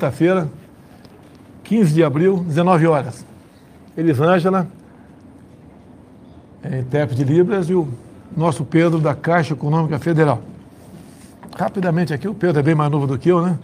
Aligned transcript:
Quinta-feira, 0.00 0.48
15 1.62 1.92
de 1.92 2.02
abril, 2.02 2.38
19 2.38 2.86
horas. 2.86 3.22
Elisângela, 3.94 4.66
é, 6.62 6.78
intérprete 6.78 7.22
de 7.22 7.30
Libras, 7.30 7.68
e 7.68 7.74
o 7.74 7.86
nosso 8.34 8.64
Pedro 8.64 8.98
da 8.98 9.14
Caixa 9.14 9.52
Econômica 9.52 9.98
Federal. 9.98 10.40
Rapidamente 11.54 12.14
aqui, 12.14 12.26
o 12.26 12.32
Pedro 12.32 12.60
é 12.60 12.62
bem 12.62 12.74
mais 12.74 12.90
novo 12.90 13.06
do 13.06 13.18
que 13.18 13.28
eu, 13.28 13.42
né? 13.42 13.58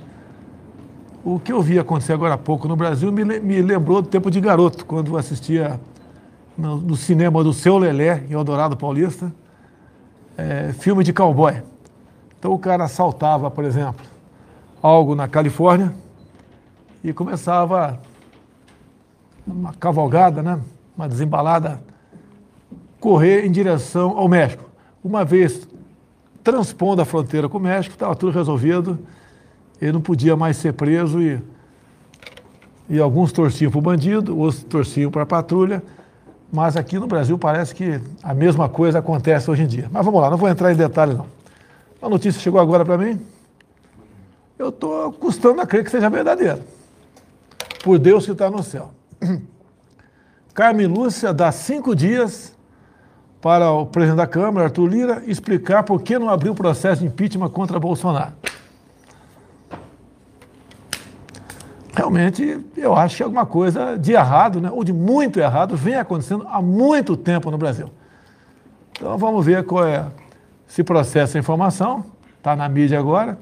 O 1.25 1.41
que 1.41 1.51
eu 1.51 1.62
vi 1.62 1.79
acontecer 1.79 2.12
agora 2.12 2.35
há 2.35 2.39
pouco 2.39 2.68
no 2.68 2.77
Brasil 2.77 3.11
me, 3.11 3.25
me 3.25 3.62
lembrou 3.62 4.03
do 4.03 4.09
tempo 4.09 4.30
de 4.30 4.39
garoto, 4.39 4.84
quando 4.84 5.16
assistia 5.16 5.80
no, 6.55 6.77
no 6.77 6.96
cinema 6.96 7.43
do 7.43 7.55
Seu 7.55 7.79
Lelé, 7.79 8.25
em 8.29 8.34
Eldorado 8.34 8.77
Paulista, 8.77 9.32
é, 10.37 10.75
filme 10.75 11.03
de 11.03 11.14
cowboy. 11.14 11.62
Então 12.39 12.53
o 12.53 12.59
cara 12.59 12.84
assaltava, 12.84 13.50
por 13.50 13.64
exemplo, 13.64 14.05
algo 14.82 15.14
na 15.14 15.27
Califórnia, 15.27 15.95
e 17.07 17.12
começava 17.12 18.00
uma 19.46 19.72
cavalgada, 19.72 20.43
né? 20.43 20.61
uma 20.96 21.08
desembalada, 21.08 21.81
correr 22.98 23.46
em 23.46 23.53
direção 23.53 24.18
ao 24.18 24.29
México. 24.29 24.64
Uma 25.04 25.25
vez 25.25 25.68
transpondo 26.43 27.00
a 27.00 27.04
fronteira 27.04 27.48
com 27.48 27.58
o 27.58 27.61
México, 27.61 27.95
estava 27.95 28.17
tudo 28.17 28.32
resolvido, 28.32 28.98
ele 29.81 29.93
não 29.93 30.00
podia 30.00 30.34
mais 30.34 30.57
ser 30.57 30.72
preso 30.72 31.22
e, 31.22 31.40
e 32.89 32.98
alguns 32.98 33.31
torciam 33.31 33.70
para 33.70 33.78
o 33.78 33.83
bandido, 33.83 34.36
outros 34.36 34.64
torciam 34.64 35.09
para 35.09 35.23
a 35.23 35.27
patrulha, 35.27 35.81
mas 36.53 36.77
aqui 36.77 36.98
no 36.98 37.06
Brasil 37.06 37.39
parece 37.39 37.73
que 37.73 38.00
a 38.20 38.34
mesma 38.34 38.69
coisa 38.69 38.98
acontece 38.98 39.48
hoje 39.48 39.62
em 39.62 39.69
dia. 39.69 39.89
Mas 39.92 40.05
vamos 40.05 40.20
lá, 40.20 40.28
não 40.28 40.36
vou 40.36 40.48
entrar 40.48 40.73
em 40.73 40.77
detalhes 40.77 41.17
não. 41.17 41.27
A 42.03 42.09
notícia 42.09 42.41
chegou 42.41 42.61
agora 42.61 42.84
para 42.84 42.98
mim, 42.98 43.20
eu 44.59 44.70
estou 44.70 45.12
custando 45.12 45.61
a 45.61 45.67
crer 45.67 45.84
que 45.84 45.91
seja 45.92 46.11
verdadeira 46.11 46.75
por 47.86 48.00
Deus 48.00 48.27
que 48.27 48.33
está 48.33 48.50
no 48.50 48.64
céu. 48.64 48.91
Carmen 50.53 50.89
Lúcia 50.89 51.33
dá 51.33 51.53
cinco 51.53 51.95
dias 51.95 52.53
para 53.41 53.70
o 53.70 53.87
presidente 53.87 54.17
da 54.17 54.27
Câmara, 54.27 54.67
Arthur 54.67 54.89
Lira, 54.89 55.23
explicar 55.25 55.84
por 55.84 56.03
que 56.03 56.19
não 56.19 56.29
abriu 56.29 56.53
processo 56.53 57.03
de 57.03 57.07
impeachment 57.07 57.48
contra 57.51 57.79
Bolsonaro. 57.79 58.33
Realmente, 61.95 62.59
eu 62.77 62.97
acho 62.97 63.19
que 63.19 63.23
alguma 63.23 63.47
coisa 63.47 63.97
de 63.97 64.14
errado, 64.14 64.61
né, 64.61 64.69
ou 64.69 64.83
de 64.83 64.92
muito 64.92 65.39
errado, 65.39 65.77
vem 65.77 65.95
acontecendo 65.95 66.45
há 66.48 66.61
muito 66.61 67.17
tempo 67.17 67.53
no 67.53 67.57
Brasil. 67.57 67.89
Então 68.91 69.17
vamos 69.17 69.47
ver 69.47 69.64
qual 69.64 69.87
é 69.87 70.07
esse 70.69 70.83
processo 70.83 71.34
de 71.34 71.39
informação, 71.39 72.05
está 72.37 72.57
na 72.57 72.69
mídia 72.69 72.98
agora, 72.98 73.39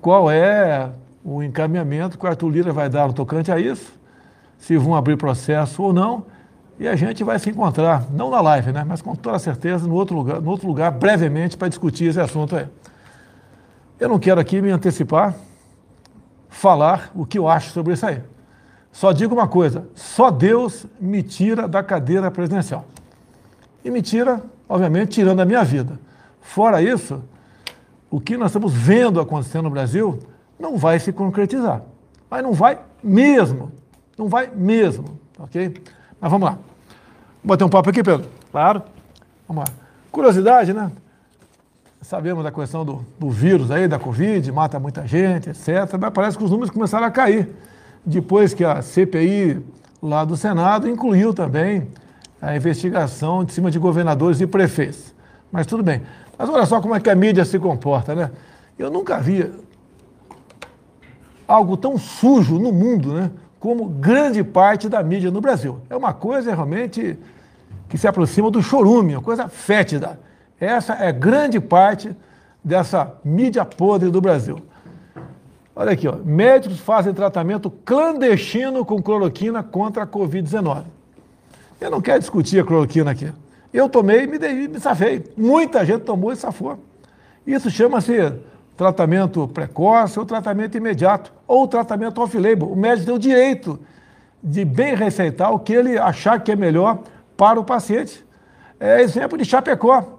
qual 0.00 0.28
é 0.28 0.90
o 1.28 1.42
encaminhamento 1.42 2.16
que 2.16 2.24
o 2.24 2.28
Arthur 2.28 2.48
Lira 2.48 2.72
vai 2.72 2.88
dar 2.88 3.08
no 3.08 3.12
tocante 3.12 3.50
a 3.50 3.58
isso, 3.58 3.92
se 4.56 4.76
vão 4.76 4.94
abrir 4.94 5.16
processo 5.16 5.82
ou 5.82 5.92
não, 5.92 6.24
e 6.78 6.86
a 6.86 6.94
gente 6.94 7.24
vai 7.24 7.36
se 7.40 7.50
encontrar, 7.50 8.06
não 8.12 8.30
na 8.30 8.40
live, 8.40 8.70
né, 8.70 8.84
mas 8.86 9.02
com 9.02 9.16
toda 9.16 9.36
certeza 9.40 9.88
no 9.88 9.94
outro 9.94 10.14
lugar, 10.14 10.40
no 10.40 10.48
outro 10.48 10.68
lugar 10.68 10.92
brevemente, 10.92 11.56
para 11.56 11.66
discutir 11.66 12.04
esse 12.04 12.20
assunto 12.20 12.54
aí. 12.54 12.68
Eu 13.98 14.08
não 14.08 14.20
quero 14.20 14.40
aqui 14.40 14.62
me 14.62 14.70
antecipar, 14.70 15.34
falar 16.48 17.10
o 17.12 17.26
que 17.26 17.38
eu 17.38 17.48
acho 17.48 17.72
sobre 17.72 17.94
isso 17.94 18.06
aí. 18.06 18.22
Só 18.92 19.10
digo 19.10 19.34
uma 19.34 19.48
coisa: 19.48 19.88
só 19.94 20.30
Deus 20.30 20.86
me 21.00 21.24
tira 21.24 21.66
da 21.66 21.82
cadeira 21.82 22.30
presidencial. 22.30 22.84
E 23.84 23.90
me 23.90 24.00
tira, 24.00 24.42
obviamente, 24.68 25.12
tirando 25.12 25.40
a 25.40 25.44
minha 25.44 25.64
vida. 25.64 25.98
Fora 26.40 26.80
isso, 26.80 27.22
o 28.10 28.20
que 28.20 28.36
nós 28.36 28.50
estamos 28.50 28.72
vendo 28.72 29.20
acontecendo 29.20 29.64
no 29.64 29.70
Brasil 29.70 30.20
não 30.58 30.76
vai 30.76 30.98
se 30.98 31.12
concretizar. 31.12 31.82
Mas 32.30 32.42
não 32.42 32.52
vai 32.52 32.78
mesmo. 33.02 33.72
Não 34.16 34.28
vai 34.28 34.50
mesmo. 34.54 35.18
Ok? 35.38 35.74
Mas 36.20 36.30
vamos 36.30 36.48
lá. 36.48 36.52
Vamos 36.52 37.44
bater 37.44 37.64
um 37.64 37.68
papo 37.68 37.90
aqui, 37.90 38.02
Pedro? 38.02 38.26
Claro. 38.50 38.82
Vamos 39.46 39.64
lá. 39.64 39.74
Curiosidade, 40.10 40.72
né? 40.72 40.90
Sabemos 42.02 42.44
da 42.44 42.52
questão 42.52 42.84
do, 42.84 43.04
do 43.18 43.30
vírus 43.30 43.70
aí, 43.70 43.88
da 43.88 43.98
Covid, 43.98 44.50
mata 44.52 44.78
muita 44.78 45.06
gente, 45.06 45.50
etc. 45.50 45.96
Mas 45.98 46.12
parece 46.12 46.38
que 46.38 46.44
os 46.44 46.50
números 46.50 46.70
começaram 46.70 47.06
a 47.06 47.10
cair. 47.10 47.48
Depois 48.04 48.54
que 48.54 48.64
a 48.64 48.80
CPI 48.80 49.60
lá 50.00 50.24
do 50.24 50.36
Senado 50.36 50.88
incluiu 50.88 51.34
também 51.34 51.88
a 52.40 52.54
investigação 52.54 53.44
de 53.44 53.52
cima 53.52 53.70
de 53.70 53.78
governadores 53.78 54.40
e 54.40 54.46
prefeitos. 54.46 55.12
Mas 55.50 55.66
tudo 55.66 55.82
bem. 55.82 56.02
Mas 56.38 56.48
olha 56.48 56.66
só 56.66 56.80
como 56.80 56.94
é 56.94 57.00
que 57.00 57.10
a 57.10 57.14
mídia 57.14 57.44
se 57.44 57.58
comporta, 57.58 58.14
né? 58.14 58.30
Eu 58.78 58.90
nunca 58.90 59.18
vi, 59.18 59.50
algo 61.46 61.76
tão 61.76 61.98
sujo 61.98 62.58
no 62.58 62.72
mundo, 62.72 63.14
né? 63.14 63.30
Como 63.58 63.86
grande 63.86 64.44
parte 64.44 64.88
da 64.88 65.02
mídia 65.02 65.30
no 65.30 65.40
Brasil. 65.40 65.80
É 65.88 65.96
uma 65.96 66.12
coisa 66.12 66.54
realmente 66.54 67.18
que 67.88 67.96
se 67.96 68.06
aproxima 68.06 68.50
do 68.50 68.62
chorume, 68.62 69.14
uma 69.16 69.22
coisa 69.22 69.48
fétida. 69.48 70.18
Essa 70.60 70.94
é 70.94 71.12
grande 71.12 71.60
parte 71.60 72.14
dessa 72.62 73.14
mídia 73.24 73.64
podre 73.64 74.10
do 74.10 74.20
Brasil. 74.20 74.60
Olha 75.74 75.92
aqui, 75.92 76.08
ó. 76.08 76.16
médicos 76.24 76.80
fazem 76.80 77.12
tratamento 77.12 77.70
clandestino 77.70 78.84
com 78.84 79.02
cloroquina 79.02 79.62
contra 79.62 80.04
a 80.04 80.06
Covid-19. 80.06 80.84
Eu 81.78 81.90
não 81.90 82.00
quero 82.00 82.18
discutir 82.18 82.58
a 82.60 82.64
cloroquina 82.64 83.10
aqui. 83.10 83.30
Eu 83.72 83.88
tomei 83.88 84.22
e 84.22 84.26
me, 84.26 84.38
me 84.68 84.80
safei. 84.80 85.22
Muita 85.36 85.84
gente 85.84 86.00
tomou 86.00 86.32
e 86.32 86.36
safou. 86.36 86.78
Isso 87.46 87.70
chama-se 87.70 88.32
tratamento 88.76 89.48
precoce 89.48 90.18
ou 90.18 90.26
tratamento 90.26 90.76
imediato, 90.76 91.32
ou 91.46 91.66
tratamento 91.66 92.20
off-label. 92.20 92.70
O 92.70 92.76
médico 92.76 93.06
tem 93.06 93.14
o 93.14 93.18
direito 93.18 93.78
de 94.42 94.64
bem 94.64 94.94
receitar 94.94 95.52
o 95.52 95.58
que 95.58 95.72
ele 95.72 95.98
achar 95.98 96.40
que 96.40 96.52
é 96.52 96.56
melhor 96.56 97.00
para 97.36 97.58
o 97.58 97.64
paciente. 97.64 98.24
É 98.78 99.00
exemplo 99.00 99.38
de 99.38 99.44
Chapecó. 99.44 100.18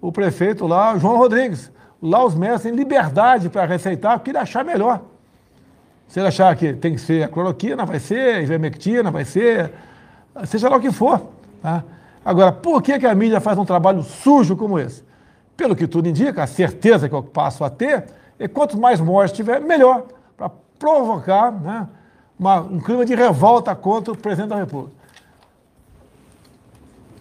O 0.00 0.10
prefeito 0.10 0.66
lá, 0.66 0.96
João 0.96 1.18
Rodrigues. 1.18 1.70
Lá 2.00 2.24
os 2.24 2.34
médicos 2.34 2.62
têm 2.62 2.72
liberdade 2.72 3.50
para 3.50 3.66
receitar 3.66 4.16
o 4.16 4.20
que 4.20 4.30
ele 4.30 4.38
achar 4.38 4.64
melhor. 4.64 5.02
Se 6.08 6.18
ele 6.18 6.28
achar 6.28 6.54
que 6.56 6.72
tem 6.72 6.94
que 6.94 7.00
ser 7.00 7.24
a 7.24 7.28
cloroquina, 7.28 7.84
vai 7.84 8.00
ser, 8.00 8.42
ivermectina, 8.42 9.10
vai 9.10 9.24
ser, 9.24 9.72
seja 10.46 10.68
lá 10.68 10.76
o 10.76 10.80
que 10.80 10.90
for. 10.90 11.28
Tá? 11.60 11.84
Agora, 12.24 12.52
por 12.52 12.82
que, 12.82 12.98
que 12.98 13.06
a 13.06 13.14
mídia 13.14 13.40
faz 13.40 13.58
um 13.58 13.64
trabalho 13.64 14.02
sujo 14.02 14.56
como 14.56 14.78
esse? 14.78 15.04
Pelo 15.60 15.76
que 15.76 15.86
tudo 15.86 16.08
indica, 16.08 16.42
a 16.42 16.46
certeza 16.46 17.06
que 17.06 17.14
eu 17.14 17.22
passo 17.22 17.62
a 17.62 17.68
ter, 17.68 18.06
é 18.38 18.48
quanto 18.48 18.78
mais 18.78 18.98
mortes 18.98 19.36
tiver, 19.36 19.60
melhor, 19.60 20.06
para 20.34 20.50
provocar 20.78 21.52
né, 21.52 21.86
uma, 22.38 22.60
um 22.60 22.80
clima 22.80 23.04
de 23.04 23.14
revolta 23.14 23.76
contra 23.76 24.14
o 24.14 24.16
presidente 24.16 24.48
da 24.48 24.56
República. 24.56 24.96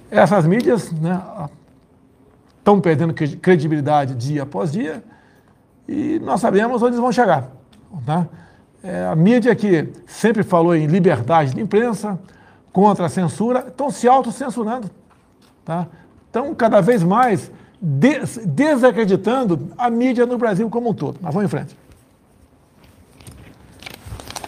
Essas 0.09 0.45
mídias 0.45 0.89
né, 0.89 1.21
estão 2.59 2.79
perdendo 2.79 3.13
credibilidade 3.13 4.15
dia 4.15 4.43
após 4.43 4.71
dia 4.71 5.03
e 5.85 6.17
nós 6.19 6.39
sabemos 6.39 6.81
onde 6.81 6.91
eles 6.91 7.01
vão 7.01 7.11
chegar. 7.11 7.49
Né? 8.07 8.25
É, 8.81 9.05
a 9.05 9.17
mídia 9.17 9.53
que 9.53 9.91
sempre 10.07 10.43
falou 10.43 10.73
em 10.73 10.85
liberdade 10.85 11.55
de 11.55 11.59
imprensa, 11.59 12.17
contra 12.71 13.07
a 13.07 13.09
censura, 13.09 13.65
estão 13.67 13.91
se 13.91 14.07
autocensurando. 14.07 14.89
Tá? 15.65 15.87
Estão 16.25 16.55
cada 16.55 16.79
vez 16.79 17.03
mais 17.03 17.51
des 17.81 18.37
desacreditando 18.45 19.69
a 19.77 19.89
mídia 19.89 20.25
no 20.25 20.37
Brasil 20.37 20.69
como 20.69 20.89
um 20.89 20.93
todo. 20.93 21.17
Mas 21.21 21.33
vamos 21.33 21.45
em 21.45 21.49
frente. 21.49 21.77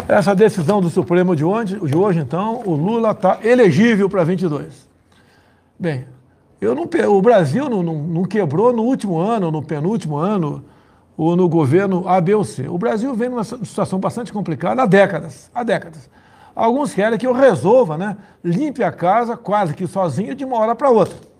Essa 0.08 0.36
decisão 0.36 0.82
do 0.82 0.90
Supremo 0.90 1.36
de 1.36 1.46
hoje, 1.46 1.80
de 1.80 1.96
hoje 1.96 2.20
então, 2.20 2.62
o 2.66 2.76
Lula 2.76 3.12
está 3.12 3.40
elegível 3.44 4.10
para 4.10 4.24
22. 4.26 4.90
Bem, 5.80 6.06
eu 6.60 6.76
não, 6.76 6.84
o 6.84 7.22
Brasil 7.22 7.70
não, 7.70 7.82
não, 7.82 7.96
não, 7.96 8.24
quebrou 8.24 8.74
no 8.74 8.84
último 8.84 9.18
ano, 9.20 9.50
no 9.50 9.64
penúltimo 9.64 10.18
ano, 10.18 10.66
ou 11.16 11.36
no 11.36 11.48
governo 11.48 12.08
A, 12.08 12.20
B 12.20 12.36
ou 12.36 12.44
C. 12.44 12.68
O 12.68 12.78
Brasil 12.78 13.16
vem 13.16 13.30
numa 13.30 13.44
situação 13.44 14.00
bastante 14.00 14.34
complicada 14.34 14.84
há 14.84 14.86
décadas, 14.86 15.50
há 15.54 15.64
décadas. 15.64 16.10
Alguns 16.54 16.94
querem 16.94 17.18
que 17.18 17.26
eu 17.26 17.32
resolva, 17.32 17.98
né? 17.98 18.18
Limpe 18.44 18.84
a 18.84 18.92
casa 18.92 19.38
quase 19.38 19.74
que 19.74 19.88
sozinho 19.88 20.36
de 20.36 20.44
uma 20.44 20.58
hora 20.58 20.76
para 20.76 20.90
outra 20.90 21.31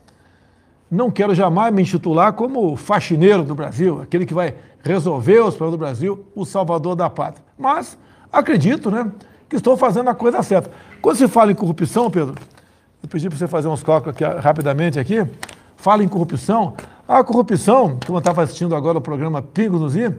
não 0.92 1.10
quero 1.10 1.34
jamais 1.34 1.74
me 1.74 1.82
intitular 1.82 2.34
como 2.34 2.76
faxineiro 2.76 3.44
do 3.44 3.56
Brasil, 3.56 4.02
aquele 4.02 4.26
que 4.26 4.34
vai 4.34 4.54
resolver 4.84 5.40
os 5.40 5.56
problemas 5.56 5.72
do 5.72 5.78
Brasil, 5.78 6.26
o 6.36 6.44
salvador 6.44 6.96
da 6.98 7.10
pátria. 7.10 7.42
Mas 7.58 7.98
acredito, 8.30 8.92
né, 8.92 9.10
que 9.48 9.56
estou 9.56 9.78
fazendo 9.78 10.10
a 10.10 10.14
coisa 10.14 10.44
certa. 10.44 10.70
Quando 11.02 11.16
se 11.16 11.30
fala 11.30 11.52
em 11.52 11.56
corrupção, 11.56 12.12
Pedro, 12.12 12.36
eu 13.02 13.08
pedi 13.08 13.30
para 13.30 13.38
você 13.38 13.48
fazer 13.48 13.70
uns 13.70 13.82
cálculos 13.82 14.16
aqui, 14.16 14.26
rapidamente 14.42 15.00
aqui, 15.00 15.26
fala 15.78 16.04
em 16.04 16.10
corrupção. 16.10 16.76
A 17.08 17.24
corrupção, 17.24 17.98
como 18.06 18.18
eu 18.18 18.20
estava 18.20 18.44
assistindo 18.44 18.76
agora 18.76 18.98
o 18.98 19.02
programa 19.02 19.42
Pingo 19.42 19.80
nos 19.80 19.96
I, 19.96 20.14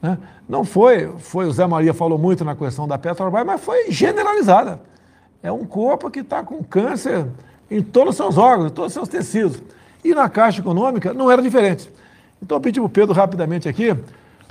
né, 0.00 0.16
não 0.48 0.64
foi, 0.64 1.12
foi, 1.18 1.46
o 1.46 1.52
Zé 1.52 1.66
Maria 1.66 1.92
falou 1.92 2.16
muito 2.16 2.42
na 2.42 2.56
questão 2.56 2.88
da 2.88 2.96
Petrobras, 2.96 3.44
mas 3.44 3.60
foi 3.60 3.90
generalizada. 3.90 4.80
É 5.42 5.52
um 5.52 5.64
corpo 5.66 6.10
que 6.10 6.20
está 6.20 6.42
com 6.42 6.62
câncer 6.64 7.26
em 7.70 7.82
todos 7.82 8.10
os 8.10 8.16
seus 8.16 8.38
órgãos, 8.38 8.70
em 8.70 8.74
todos 8.74 8.88
os 8.88 8.94
seus 8.94 9.08
tecidos. 9.08 9.62
E 10.06 10.14
na 10.14 10.28
Caixa 10.28 10.60
Econômica 10.60 11.12
não 11.12 11.28
era 11.28 11.42
diferente. 11.42 11.90
Então, 12.40 12.58
eu 12.58 12.60
pedi 12.60 12.78
para 12.78 12.86
o 12.86 12.88
Pedro 12.88 13.12
rapidamente 13.12 13.68
aqui, 13.68 13.92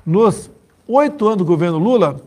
nos 0.06 0.52
oito 0.86 1.26
anos 1.26 1.38
do 1.38 1.46
governo 1.46 1.78
Lula, 1.78 2.20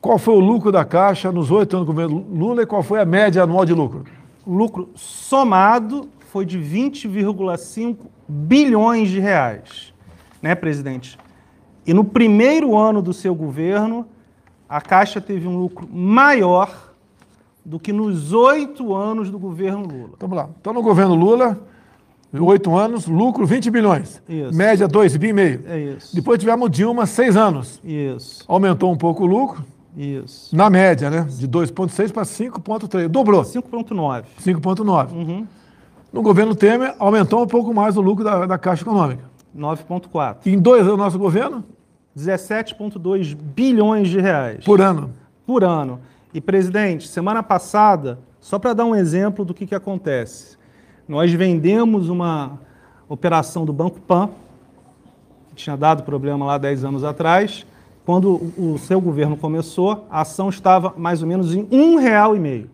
qual 0.00 0.18
foi 0.18 0.34
o 0.34 0.40
lucro 0.40 0.72
da 0.72 0.84
Caixa 0.84 1.30
nos 1.30 1.52
oito 1.52 1.76
anos 1.76 1.86
do 1.86 1.92
governo 1.92 2.26
Lula 2.32 2.62
e 2.62 2.66
qual 2.66 2.82
foi 2.82 3.00
a 3.00 3.04
média 3.04 3.44
anual 3.44 3.64
de 3.64 3.72
lucro? 3.72 4.04
O 4.44 4.52
lucro 4.52 4.90
somado 4.96 6.08
foi 6.32 6.44
de 6.44 6.58
20,5 6.58 7.96
bilhões 8.26 9.08
de 9.08 9.20
reais, 9.20 9.94
né, 10.42 10.56
presidente? 10.56 11.16
E 11.86 11.94
no 11.94 12.02
primeiro 12.02 12.76
ano 12.76 13.00
do 13.00 13.12
seu 13.12 13.36
governo, 13.36 14.04
a 14.68 14.80
Caixa 14.80 15.20
teve 15.20 15.46
um 15.46 15.56
lucro 15.56 15.88
maior 15.88 16.92
do 17.64 17.78
que 17.78 17.92
nos 17.92 18.32
oito 18.32 18.96
anos 18.96 19.30
do 19.30 19.38
governo 19.38 19.86
Lula. 19.86 20.14
Vamos 20.18 20.36
lá. 20.36 20.48
Então, 20.60 20.72
no 20.72 20.82
governo 20.82 21.14
Lula, 21.14 21.56
oito 22.40 22.76
anos, 22.76 23.06
lucro 23.06 23.46
20 23.46 23.70
bilhões. 23.70 24.22
Isso. 24.28 24.56
Média 24.56 24.88
2,5. 24.88 25.60
É 25.66 25.78
isso. 25.78 26.14
Depois 26.14 26.38
tivemos 26.38 26.70
Dilma, 26.70 27.06
seis 27.06 27.36
anos. 27.36 27.80
Isso. 27.84 28.44
Aumentou 28.48 28.92
um 28.92 28.96
pouco 28.96 29.24
o 29.24 29.26
lucro, 29.26 29.64
Isso. 29.96 30.54
na 30.54 30.68
média, 30.68 31.10
né? 31.10 31.26
De 31.28 31.46
2,6 31.46 32.12
para 32.12 32.24
5,3. 32.24 33.08
Dobrou. 33.08 33.42
5,9. 33.42 34.24
5,9. 34.40 35.12
Uhum. 35.12 35.46
No 36.12 36.22
governo 36.22 36.54
Temer, 36.54 36.94
aumentou 36.98 37.42
um 37.42 37.46
pouco 37.46 37.74
mais 37.74 37.96
o 37.96 38.00
lucro 38.00 38.24
da, 38.24 38.46
da 38.46 38.58
Caixa 38.58 38.82
Econômica. 38.82 39.24
9,4. 39.56 40.46
Em 40.46 40.58
dois 40.58 40.82
anos 40.82 40.98
nosso 40.98 41.18
governo, 41.18 41.64
17,2 42.16 43.34
bilhões 43.34 44.08
de 44.08 44.20
reais 44.20 44.64
por 44.64 44.80
ano. 44.80 45.10
por 45.46 45.64
ano. 45.64 46.00
E, 46.32 46.40
presidente, 46.40 47.06
semana 47.06 47.42
passada, 47.42 48.18
só 48.40 48.58
para 48.58 48.72
dar 48.72 48.84
um 48.84 48.94
exemplo 48.94 49.44
do 49.44 49.54
que, 49.54 49.66
que 49.66 49.74
acontece, 49.74 50.56
nós 51.06 51.32
vendemos 51.32 52.08
uma 52.08 52.58
operação 53.08 53.64
do 53.64 53.72
Banco 53.72 54.00
Pan, 54.00 54.30
que 55.50 55.56
tinha 55.56 55.76
dado 55.76 56.02
problema 56.02 56.46
lá 56.46 56.58
10 56.58 56.84
anos 56.84 57.04
atrás. 57.04 57.64
Quando 58.04 58.52
o 58.58 58.76
seu 58.78 59.00
governo 59.00 59.36
começou, 59.36 60.06
a 60.10 60.22
ação 60.22 60.48
estava 60.48 60.92
mais 60.96 61.22
ou 61.22 61.28
menos 61.28 61.54
em 61.54 61.62
R$ 61.62 61.68
1,5. 61.68 62.66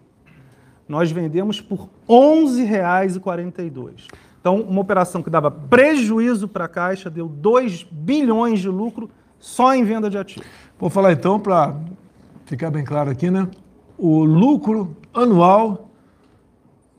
Nós 0.88 1.12
vendemos 1.12 1.60
por 1.60 1.88
R$ 2.08 2.08
11,42. 2.08 4.08
Então, 4.40 4.62
uma 4.62 4.80
operação 4.80 5.22
que 5.22 5.30
dava 5.30 5.50
prejuízo 5.50 6.48
para 6.48 6.64
a 6.64 6.68
Caixa 6.68 7.10
deu 7.10 7.28
2 7.28 7.86
bilhões 7.90 8.60
de 8.60 8.68
lucro 8.68 9.10
só 9.38 9.74
em 9.74 9.84
venda 9.84 10.08
de 10.08 10.16
ativos. 10.16 10.48
Vou 10.78 10.88
falar 10.88 11.12
então, 11.12 11.38
para 11.38 11.76
ficar 12.46 12.70
bem 12.70 12.84
claro 12.84 13.10
aqui, 13.10 13.30
né? 13.30 13.46
O 13.98 14.24
lucro 14.24 14.96
anual 15.12 15.89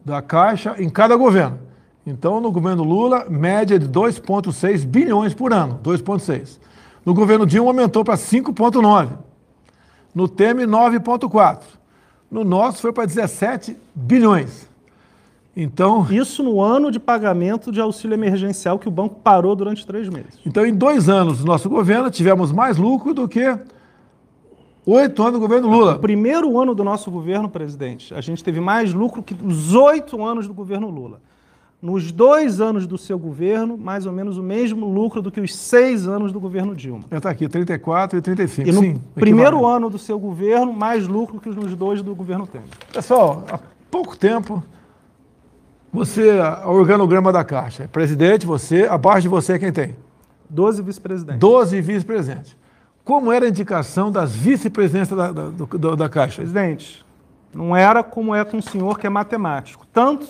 da 0.03 0.21
Caixa 0.21 0.75
em 0.79 0.89
cada 0.89 1.15
governo. 1.15 1.59
Então, 2.05 2.41
no 2.41 2.51
governo 2.51 2.83
Lula, 2.83 3.25
média 3.29 3.77
de 3.77 3.87
2,6 3.87 4.85
bilhões 4.85 5.33
por 5.33 5.53
ano. 5.53 5.79
2,6. 5.83 6.59
No 7.05 7.13
governo 7.13 7.45
Dilma, 7.45 7.69
aumentou 7.69 8.03
para 8.03 8.15
5,9. 8.15 9.09
No 10.13 10.27
Temer, 10.27 10.67
9,4. 10.67 11.59
No 12.29 12.43
nosso, 12.43 12.81
foi 12.81 12.91
para 12.91 13.05
17 13.05 13.77
bilhões. 13.93 14.69
Então, 15.55 16.07
Isso 16.09 16.41
no 16.41 16.61
ano 16.61 16.89
de 16.89 16.99
pagamento 16.99 17.71
de 17.71 17.81
auxílio 17.81 18.15
emergencial 18.15 18.79
que 18.79 18.87
o 18.87 18.91
banco 18.91 19.15
parou 19.15 19.55
durante 19.55 19.85
três 19.85 20.07
meses. 20.07 20.39
então, 20.45 20.65
em 20.65 20.73
dois 20.73 21.09
anos 21.09 21.39
do 21.39 21.45
nosso 21.45 21.69
governo, 21.69 22.09
tivemos 22.09 22.51
mais 22.51 22.77
lucro 22.77 23.13
do 23.13 23.27
que 23.27 23.57
oito 24.85 25.21
anos 25.21 25.33
do 25.33 25.39
governo 25.39 25.69
Lula. 25.69 25.93
No 25.93 25.99
primeiro 25.99 26.59
ano 26.59 26.73
do 26.73 26.83
nosso 26.83 27.09
governo, 27.11 27.49
presidente, 27.49 28.13
a 28.13 28.21
gente 28.21 28.43
teve 28.43 28.59
mais 28.59 28.93
lucro 28.93 29.21
que 29.21 29.35
os 29.43 29.73
oito 29.73 30.23
anos 30.23 30.47
do 30.47 30.53
governo 30.53 30.89
Lula. 30.89 31.19
Nos 31.81 32.11
dois 32.11 32.61
anos 32.61 32.85
do 32.85 32.95
seu 32.95 33.17
governo, 33.17 33.75
mais 33.75 34.05
ou 34.05 34.13
menos 34.13 34.37
o 34.37 34.43
mesmo 34.43 34.85
lucro 34.87 35.19
do 35.19 35.31
que 35.31 35.41
os 35.41 35.55
seis 35.55 36.07
anos 36.07 36.31
do 36.31 36.39
governo 36.39 36.75
Dilma. 36.75 37.05
Já 37.09 37.17
está 37.17 37.29
aqui, 37.31 37.49
34 37.49 38.19
e 38.19 38.21
35. 38.21 38.69
E 38.69 38.71
no 38.71 38.81
Sim, 38.81 39.01
primeiro 39.15 39.65
ano 39.65 39.89
do 39.89 39.97
seu 39.97 40.19
governo, 40.19 40.71
mais 40.71 41.07
lucro 41.07 41.39
que 41.39 41.49
nos 41.49 41.75
dois 41.75 42.03
do 42.03 42.13
governo 42.13 42.45
Temer. 42.45 42.67
Pessoal, 42.93 43.43
há 43.51 43.59
pouco 43.89 44.15
tempo, 44.15 44.63
você, 45.91 46.39
o 46.65 46.69
organograma 46.69 47.33
da 47.33 47.43
Caixa, 47.43 47.83
é 47.83 47.87
presidente, 47.87 48.45
você, 48.45 48.83
abaixo 48.85 49.23
de 49.23 49.29
você 49.29 49.57
quem 49.57 49.71
tem? 49.71 49.95
Doze 50.47 50.83
vice-presidentes. 50.83 51.39
12 51.39 51.81
vice-presidentes. 51.81 52.55
Como 53.03 53.31
era 53.31 53.45
a 53.45 53.49
indicação 53.49 54.11
das 54.11 54.35
vice-presidências 54.35 55.17
da, 55.17 55.31
da, 55.31 55.95
da 55.95 56.09
Caixa? 56.09 56.37
Presidente, 56.37 57.03
não 57.53 57.75
era 57.75 58.03
como 58.03 58.35
é 58.35 58.45
com 58.45 58.57
o 58.57 58.61
senhor 58.61 58.99
que 58.99 59.07
é 59.07 59.09
matemático. 59.09 59.85
Tanto 59.91 60.27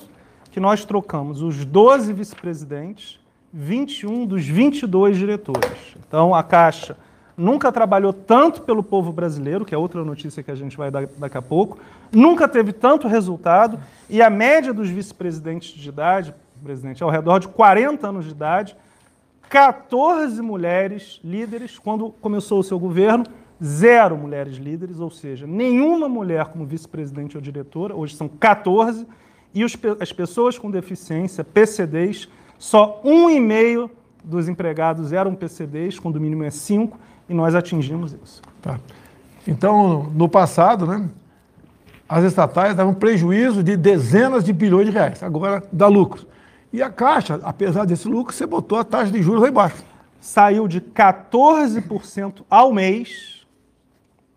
que 0.52 0.60
nós 0.60 0.86
trocamos 0.86 1.42
os 1.42 1.66
12 1.66 2.14
vice-presidentes, 2.14 3.20
21 3.54 4.26
dos 4.26 4.46
22 4.46 5.18
diretores. 5.18 5.96
Então, 6.08 6.34
a 6.34 6.44
Caixa 6.44 6.98
nunca 7.36 7.72
trabalhou 7.72 8.14
tanto 8.14 8.62
pelo 8.62 8.84
povo 8.84 9.12
brasileiro, 9.12 9.66
que 9.66 9.74
é 9.74 9.78
outra 9.78 10.04
notícia 10.04 10.44
que 10.44 10.52
a 10.52 10.56
gente 10.56 10.78
vai 10.78 10.92
dar 10.92 11.08
daqui 11.18 11.38
a 11.38 11.42
pouco, 11.42 11.80
nunca 12.12 12.48
teve 12.48 12.72
tanto 12.72 13.08
resultado, 13.08 13.80
e 14.10 14.22
a 14.22 14.30
média 14.30 14.74
dos 14.74 14.90
vice-presidentes 14.90 15.72
de 15.74 15.90
idade, 15.90 16.34
presidente, 16.64 17.02
é 17.02 17.06
ao 17.06 17.12
redor 17.12 17.40
de 17.40 17.48
40 17.48 18.08
anos 18.08 18.26
de 18.26 18.32
idade, 18.32 18.76
14 19.52 20.42
mulheres 20.42 21.20
líderes, 21.22 21.78
quando 21.78 22.10
começou 22.10 22.60
o 22.60 22.64
seu 22.64 22.80
governo, 22.80 23.26
zero 23.62 24.18
mulheres 24.18 24.56
líderes, 24.56 25.02
ou 25.02 25.12
seja, 25.12 25.46
nenhuma 25.46 26.08
mulher 26.08 26.46
como 26.46 26.66
vice-presidente 26.66 27.36
ou 27.36 27.42
diretora, 27.42 27.94
hoje 27.94 28.16
são 28.16 28.30
14, 28.30 29.06
e 29.54 29.66
os 29.66 29.78
as 30.00 30.14
pessoas 30.14 30.58
com 30.58 30.72
deficiência, 30.72 31.44
PCDs, 31.44 32.30
só 32.58 33.02
um 33.04 33.30
e 33.30 33.42
meio 33.42 33.92
dos 34.24 34.48
empregados 34.48 35.12
eram 35.12 35.36
PCDs, 35.36 36.00
quando 36.00 36.16
o 36.16 36.22
mínimo 36.22 36.46
é 36.46 36.50
5, 36.50 36.98
e 37.28 37.34
nós 37.34 37.54
atingimos 37.54 38.16
isso. 38.24 38.42
Tá. 38.62 38.80
Então, 39.46 40.10
no 40.16 40.30
passado, 40.30 40.88
né, 40.88 41.10
as 42.08 42.24
estatais 42.24 42.74
davam 42.74 42.94
prejuízo 42.94 43.62
de 43.62 43.76
dezenas 43.76 44.46
de 44.46 44.54
bilhões 44.54 44.86
de 44.86 44.94
reais. 44.94 45.22
Agora 45.22 45.62
dá 45.74 45.90
lucro. 45.90 46.31
E 46.74 46.82
a 46.82 46.90
Caixa, 46.90 47.40
apesar 47.44 47.86
desse 47.86 48.08
lucro, 48.08 48.34
você 48.34 48.46
botou 48.46 48.78
a 48.78 48.84
taxa 48.84 49.12
de 49.12 49.22
juros 49.22 49.42
lá 49.42 49.50
embaixo. 49.50 49.84
Saiu 50.20 50.68
de 50.68 50.80
14% 50.80 52.44
ao 52.50 52.72
mês 52.72 53.42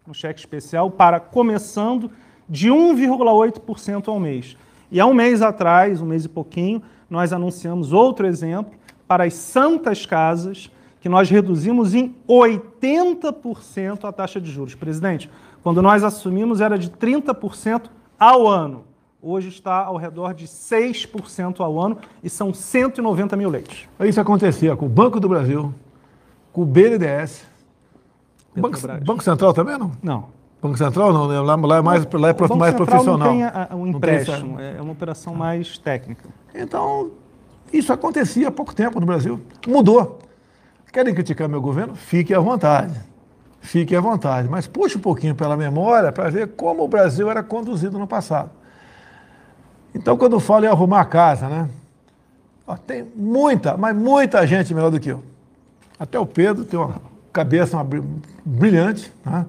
no 0.07 0.13
cheque 0.13 0.39
especial 0.39 0.91
para 0.91 1.19
começando 1.19 2.11
de 2.49 2.69
1,8% 2.69 4.09
ao 4.09 4.21
mês. 4.21 4.57
E 4.91 5.01
há 5.01 5.07
um 5.07 5.15
mês 5.15 5.41
atrás, 5.41 6.01
um 6.01 6.07
mês 6.07 6.25
e 6.25 6.29
pouquinho, 6.29 6.83
nós 7.09 7.33
anunciamos 7.33 7.93
outro 7.93 8.27
exemplo 8.27 8.75
para 9.09 9.25
as 9.25 9.35
santas 9.35 10.05
casas, 10.05 10.71
que 11.01 11.09
nós 11.09 11.29
reduzimos 11.29 11.95
em 11.95 12.15
80% 12.29 14.05
a 14.05 14.13
taxa 14.13 14.41
de 14.41 14.51
juros. 14.51 14.75
Presidente, 14.75 15.31
quando 15.63 15.83
nós 15.83 16.03
assumimos 16.03 16.61
era 16.61 16.79
de 16.79 16.91
30% 16.91 17.85
ao 18.19 18.47
ano. 18.47 18.85
Hoje 19.27 19.49
está 19.49 19.85
ao 19.87 19.97
redor 19.97 20.35
de 20.35 20.47
6% 20.47 21.61
ao 21.61 21.81
ano 21.81 21.97
e 22.23 22.29
são 22.29 22.53
190 22.53 23.35
mil 23.39 23.49
leitos. 23.49 23.89
Isso 24.01 24.21
acontecia 24.21 24.77
com 24.77 24.85
o 24.85 24.89
Banco 24.89 25.19
do 25.19 25.27
Brasil, 25.31 25.73
com 26.53 26.61
o 26.61 26.67
BNDES. 26.67 27.43
Banco. 28.55 28.79
Banco 29.03 29.25
Central 29.25 29.55
também 29.55 29.79
não? 29.79 29.93
Não, 30.03 30.27
Banco 30.61 30.77
Central 30.77 31.11
não, 31.11 31.27
né? 31.27 31.41
lá, 31.41 31.55
lá 31.57 31.77
é 31.79 31.81
mais, 31.81 32.07
lá 32.13 32.29
é 32.29 32.33
O 32.33 32.35
Banco 32.35 32.57
mais 32.59 32.73
Central 32.77 32.87
profissional. 32.87 33.29
Não 33.29 33.35
tem 33.35 33.45
a- 33.45 33.69
a- 33.71 33.75
um 33.75 33.87
empréstimo, 33.87 34.61
essa- 34.61 34.77
é 34.79 34.83
uma 34.83 34.93
operação 34.93 35.35
mais 35.35 35.79
técnica. 35.79 36.29
Então, 36.55 37.11
isso 37.73 37.95
acontecia 37.95 38.49
há 38.49 38.53
pouco 38.53 38.75
tempo 38.75 39.01
no 39.01 39.07
Brasil. 39.07 39.41
Mudou. 39.67 40.19
Querem 40.93 41.15
criticar 41.15 41.49
meu 41.49 41.63
governo? 41.63 41.95
Fique 41.95 42.35
à 42.35 42.39
vontade. 42.41 42.95
Fique 43.61 43.97
à 43.97 44.01
vontade. 44.03 44.49
Mas 44.51 44.67
puxe 44.67 44.99
um 44.99 45.01
pouquinho 45.01 45.35
pela 45.35 45.57
memória 45.57 46.13
para 46.13 46.29
ver 46.29 46.49
como 46.49 46.85
o 46.85 46.89
Brasil 46.89 47.31
era 47.31 47.43
conduzido 47.43 47.99
no 47.99 48.07
passado. 48.07 48.51
Então, 49.94 50.17
quando 50.17 50.32
eu 50.34 50.41
falo 50.41 50.65
em 50.65 50.69
arrumar 50.69 51.01
a 51.01 51.05
casa, 51.05 51.48
né? 51.48 51.69
Ó, 52.67 52.77
tem 52.77 53.05
muita, 53.15 53.77
mas 53.77 53.94
muita 53.94 54.46
gente 54.46 54.74
melhor 54.74 54.91
do 54.91 54.98
que 54.98 55.10
eu. 55.10 55.22
Até 55.98 56.19
o 56.19 56.27
Pedro 56.27 56.65
tem 56.65 56.79
uma 56.79 57.01
cabeça 57.32 57.77
uma 57.77 57.84
bri- 57.84 58.03
brilhante, 58.44 59.13
né? 59.24 59.46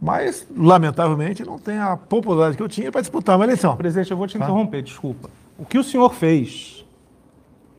mas, 0.00 0.46
lamentavelmente, 0.56 1.44
não 1.44 1.58
tem 1.58 1.78
a 1.78 1.96
popularidade 1.96 2.56
que 2.56 2.62
eu 2.62 2.68
tinha 2.68 2.90
para 2.92 3.00
disputar 3.00 3.36
uma 3.36 3.44
eleição. 3.44 3.76
Presidente, 3.76 4.10
eu 4.10 4.16
vou 4.16 4.26
te 4.26 4.36
interromper, 4.36 4.82
desculpa. 4.82 5.28
O 5.58 5.64
que 5.64 5.78
o 5.78 5.84
senhor 5.84 6.14
fez, 6.14 6.84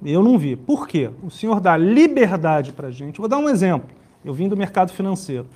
eu 0.04 0.24
não 0.24 0.38
vi. 0.38 0.56
Por 0.56 0.88
quê? 0.88 1.10
O 1.24 1.32
senhor 1.32 1.60
dá 1.60 1.76
liberdade 1.78 2.72
para 2.74 2.90
a 2.90 2.92
gente. 2.92 3.20
Vou 3.20 3.28
dar 3.30 3.38
um 3.38 3.50
exemplo. 3.50 3.90
Eu 4.26 4.34
vim 4.34 4.50
do 4.50 4.58
mercado 4.58 4.92
financeiro. 4.92 5.48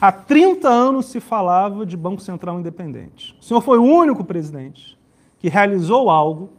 Há 0.00 0.12
30 0.12 0.68
anos 0.68 1.06
se 1.06 1.20
falava 1.20 1.84
de 1.84 1.96
Banco 1.96 2.20
Central 2.20 2.60
independente. 2.60 3.36
O 3.40 3.44
senhor 3.44 3.60
foi 3.60 3.78
o 3.78 3.82
único 3.82 4.22
presidente 4.22 4.95
que 5.38 5.48
realizou 5.48 6.10
algo 6.10 6.50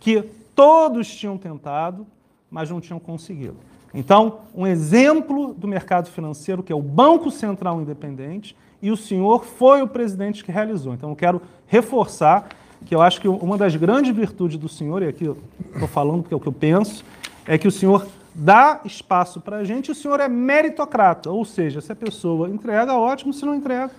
que 0.00 0.22
todos 0.54 1.08
tinham 1.14 1.38
tentado, 1.38 2.06
mas 2.50 2.70
não 2.70 2.80
tinham 2.80 2.98
conseguido. 2.98 3.56
Então, 3.94 4.40
um 4.54 4.66
exemplo 4.66 5.52
do 5.54 5.68
mercado 5.68 6.10
financeiro, 6.10 6.62
que 6.62 6.72
é 6.72 6.76
o 6.76 6.82
Banco 6.82 7.30
Central 7.30 7.80
Independente, 7.80 8.56
e 8.80 8.90
o 8.90 8.96
senhor 8.96 9.44
foi 9.44 9.82
o 9.82 9.88
presidente 9.88 10.42
que 10.42 10.50
realizou. 10.50 10.94
Então, 10.94 11.10
eu 11.10 11.16
quero 11.16 11.42
reforçar 11.66 12.48
que 12.84 12.94
eu 12.94 13.00
acho 13.00 13.20
que 13.20 13.28
uma 13.28 13.56
das 13.56 13.76
grandes 13.76 14.14
virtudes 14.14 14.58
do 14.58 14.68
senhor, 14.68 15.02
e 15.02 15.08
aqui 15.08 15.24
eu 15.24 15.36
estou 15.72 15.86
falando 15.86 16.22
porque 16.22 16.34
é 16.34 16.36
o 16.36 16.40
que 16.40 16.48
eu 16.48 16.52
penso, 16.52 17.04
é 17.46 17.56
que 17.56 17.68
o 17.68 17.70
senhor 17.70 18.06
dá 18.34 18.80
espaço 18.84 19.40
para 19.40 19.58
a 19.58 19.64
gente 19.64 19.90
o 19.90 19.94
senhor 19.94 20.20
é 20.20 20.28
meritocrata. 20.28 21.30
Ou 21.30 21.44
seja, 21.44 21.80
se 21.80 21.92
a 21.92 21.96
pessoa 21.96 22.48
entrega, 22.48 22.94
ótimo, 22.94 23.32
se 23.32 23.44
não 23.44 23.54
entrega, 23.54 23.90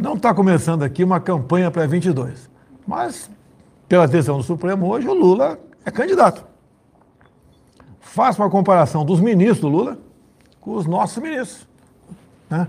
não 0.00 0.14
está 0.14 0.34
começando 0.34 0.82
aqui 0.82 1.02
uma 1.02 1.20
campanha 1.20 1.70
para 1.70 1.86
22. 1.86 2.50
Mas, 2.86 3.30
pela 3.88 4.06
decisão 4.06 4.36
do 4.36 4.42
Supremo 4.42 4.86
hoje, 4.86 5.08
o 5.08 5.14
Lula 5.14 5.58
é 5.84 5.90
candidato. 5.90 6.44
Faço 8.00 8.42
uma 8.42 8.50
comparação 8.50 9.04
dos 9.04 9.20
ministros 9.20 9.60
do 9.60 9.68
Lula 9.68 9.98
com 10.60 10.74
os 10.74 10.86
nossos 10.86 11.22
ministros. 11.22 11.66
Né? 12.50 12.68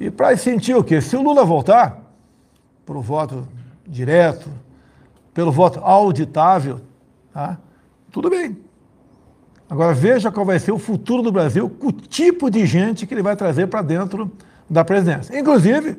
E 0.00 0.10
para 0.10 0.36
sentir 0.36 0.74
o 0.74 0.82
quê? 0.82 1.00
Se 1.00 1.16
o 1.16 1.22
Lula 1.22 1.44
voltar 1.44 2.00
para 2.84 2.96
o 2.96 3.02
voto 3.02 3.46
direto, 3.86 4.48
pelo 5.34 5.52
voto 5.52 5.80
auditável, 5.80 6.80
tá? 7.32 7.58
tudo 8.10 8.30
bem. 8.30 8.56
Agora 9.68 9.92
veja 9.92 10.30
qual 10.30 10.46
vai 10.46 10.58
ser 10.58 10.72
o 10.72 10.78
futuro 10.78 11.22
do 11.22 11.32
Brasil, 11.32 11.76
o 11.82 11.92
tipo 11.92 12.50
de 12.50 12.64
gente 12.64 13.06
que 13.06 13.12
ele 13.12 13.22
vai 13.22 13.36
trazer 13.36 13.66
para 13.66 13.82
dentro 13.82 14.30
da 14.70 14.84
presidência. 14.84 15.38
Inclusive, 15.38 15.98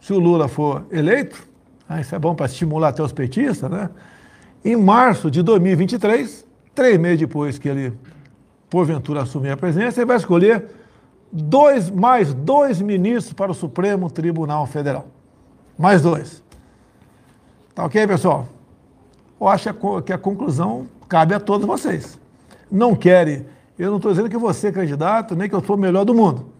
se 0.00 0.12
o 0.12 0.18
Lula 0.18 0.48
for 0.48 0.84
eleito, 0.90 1.49
ah, 1.92 2.00
isso 2.00 2.14
é 2.14 2.18
bom 2.20 2.36
para 2.36 2.46
estimular 2.46 2.90
até 2.90 3.02
os 3.02 3.10
petistas, 3.10 3.68
né? 3.68 3.90
Em 4.64 4.76
março 4.76 5.28
de 5.28 5.42
2023, 5.42 6.46
três 6.72 6.96
meses 7.00 7.18
depois 7.18 7.58
que 7.58 7.68
ele, 7.68 7.92
porventura, 8.68 9.22
assumir 9.22 9.50
a 9.50 9.56
presidência, 9.56 10.00
ele 10.00 10.06
vai 10.06 10.16
escolher 10.16 10.66
dois, 11.32 11.90
mais 11.90 12.32
dois 12.32 12.80
ministros 12.80 13.32
para 13.32 13.50
o 13.50 13.54
Supremo 13.54 14.08
Tribunal 14.08 14.68
Federal. 14.68 15.08
Mais 15.76 16.00
dois. 16.00 16.40
Tá 17.74 17.84
ok, 17.86 18.06
pessoal? 18.06 18.46
Eu 19.40 19.48
acho 19.48 19.74
que 20.06 20.12
a 20.12 20.18
conclusão 20.18 20.86
cabe 21.08 21.34
a 21.34 21.40
todos 21.40 21.66
vocês. 21.66 22.16
Não 22.70 22.94
querem, 22.94 23.46
eu 23.76 23.90
não 23.90 23.96
estou 23.96 24.12
dizendo 24.12 24.30
que 24.30 24.38
você 24.38 24.68
é 24.68 24.72
candidato, 24.72 25.34
nem 25.34 25.48
que 25.48 25.56
eu 25.56 25.64
sou 25.64 25.74
o 25.74 25.78
melhor 25.78 26.04
do 26.04 26.14
mundo. 26.14 26.52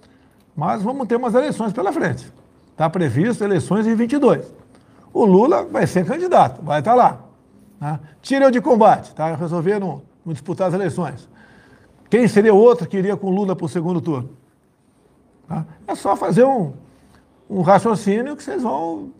Mas 0.56 0.82
vamos 0.82 1.06
ter 1.06 1.14
umas 1.14 1.34
eleições 1.34 1.72
pela 1.72 1.92
frente. 1.92 2.26
Está 2.72 2.90
previsto 2.90 3.44
eleições 3.44 3.86
em 3.86 3.94
22. 3.94 4.58
O 5.12 5.24
Lula 5.24 5.64
vai 5.64 5.86
ser 5.86 6.06
candidato, 6.06 6.62
vai 6.62 6.78
estar 6.80 6.92
tá 6.92 6.96
lá. 6.96 7.20
Né? 7.80 8.00
Tira 8.22 8.44
eu 8.44 8.50
de 8.50 8.60
combate, 8.60 9.14
tá? 9.14 9.34
Resolver 9.34 9.78
não, 9.78 10.02
disputar 10.26 10.68
as 10.68 10.74
eleições. 10.74 11.28
Quem 12.08 12.26
seria 12.28 12.54
o 12.54 12.58
outro 12.58 12.88
que 12.88 12.96
iria 12.96 13.16
com 13.16 13.30
Lula 13.30 13.56
para 13.56 13.66
o 13.66 13.68
segundo 13.68 14.00
turno? 14.00 14.30
Tá? 15.48 15.64
É 15.86 15.94
só 15.94 16.16
fazer 16.16 16.44
um, 16.44 16.72
um 17.48 17.62
raciocínio 17.62 18.36
que 18.36 18.42
vocês 18.42 18.62
vão 18.62 19.12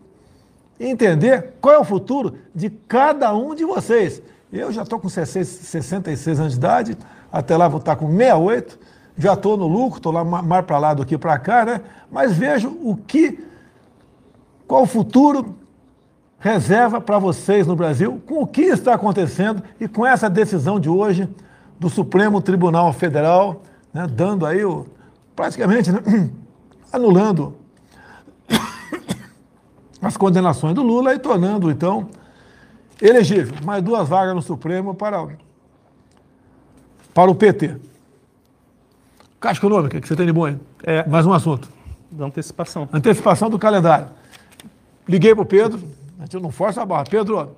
entender 0.79 1.53
qual 1.61 1.75
é 1.75 1.79
o 1.79 1.83
futuro 1.83 2.35
de 2.53 2.69
cada 2.69 3.33
um 3.35 3.53
de 3.53 3.65
vocês. 3.65 4.21
Eu 4.51 4.71
já 4.71 4.83
estou 4.83 4.99
com 4.99 5.07
66 5.07 6.39
anos 6.39 6.53
de 6.53 6.57
idade, 6.57 6.97
até 7.31 7.55
lá 7.55 7.67
vou 7.67 7.79
estar 7.79 7.95
com 7.95 8.07
68, 8.07 8.79
já 9.17 9.33
estou 9.33 9.55
no 9.55 9.67
lucro, 9.67 9.97
estou 9.97 10.11
lá 10.11 10.23
mais 10.23 10.65
para 10.65 10.77
lá 10.77 10.93
do 10.93 11.05
que 11.05 11.17
para 11.17 11.37
cá, 11.37 11.65
né? 11.65 11.81
Mas 12.09 12.35
vejo 12.35 12.69
o 12.81 12.97
que, 12.97 13.39
qual 14.67 14.83
o 14.83 14.87
futuro 14.87 15.55
reserva 16.41 16.99
para 16.99 17.19
vocês 17.19 17.67
no 17.67 17.75
Brasil, 17.75 18.21
com 18.25 18.41
o 18.41 18.47
que 18.47 18.63
está 18.63 18.95
acontecendo 18.95 19.61
e 19.79 19.87
com 19.87 20.05
essa 20.05 20.27
decisão 20.27 20.79
de 20.79 20.89
hoje 20.89 21.29
do 21.79 21.87
Supremo 21.87 22.41
Tribunal 22.41 22.91
Federal, 22.91 23.61
né, 23.93 24.07
dando 24.07 24.45
aí 24.45 24.65
o, 24.65 24.87
praticamente 25.35 25.91
né, 25.91 26.01
anulando 26.91 27.55
as 30.01 30.17
condenações 30.17 30.73
do 30.73 30.81
Lula 30.81 31.13
e 31.13 31.19
tornando, 31.19 31.69
então, 31.69 32.09
elegível 32.99 33.55
mais 33.63 33.83
duas 33.83 34.09
vagas 34.09 34.33
no 34.33 34.41
Supremo 34.41 34.95
para, 34.95 35.27
para 37.13 37.29
o 37.29 37.35
PT. 37.35 37.77
Caixa 39.39 39.59
Econômica, 39.59 40.01
que 40.01 40.07
você 40.07 40.15
tem 40.15 40.25
de 40.25 40.33
bom 40.33 40.45
aí? 40.45 40.57
É, 40.83 41.07
mais 41.07 41.25
um 41.25 41.33
assunto. 41.33 41.69
Da 42.09 42.25
antecipação. 42.25 42.89
Antecipação 42.91 43.49
do 43.49 43.59
calendário. 43.59 44.07
Liguei 45.07 45.33
para 45.33 45.41
o 45.41 45.45
Pedro, 45.45 45.79
a 46.21 46.25
gente 46.25 46.39
não 46.39 46.51
força 46.51 46.83
a 46.83 46.85
barra. 46.85 47.03
Pedro, 47.09 47.55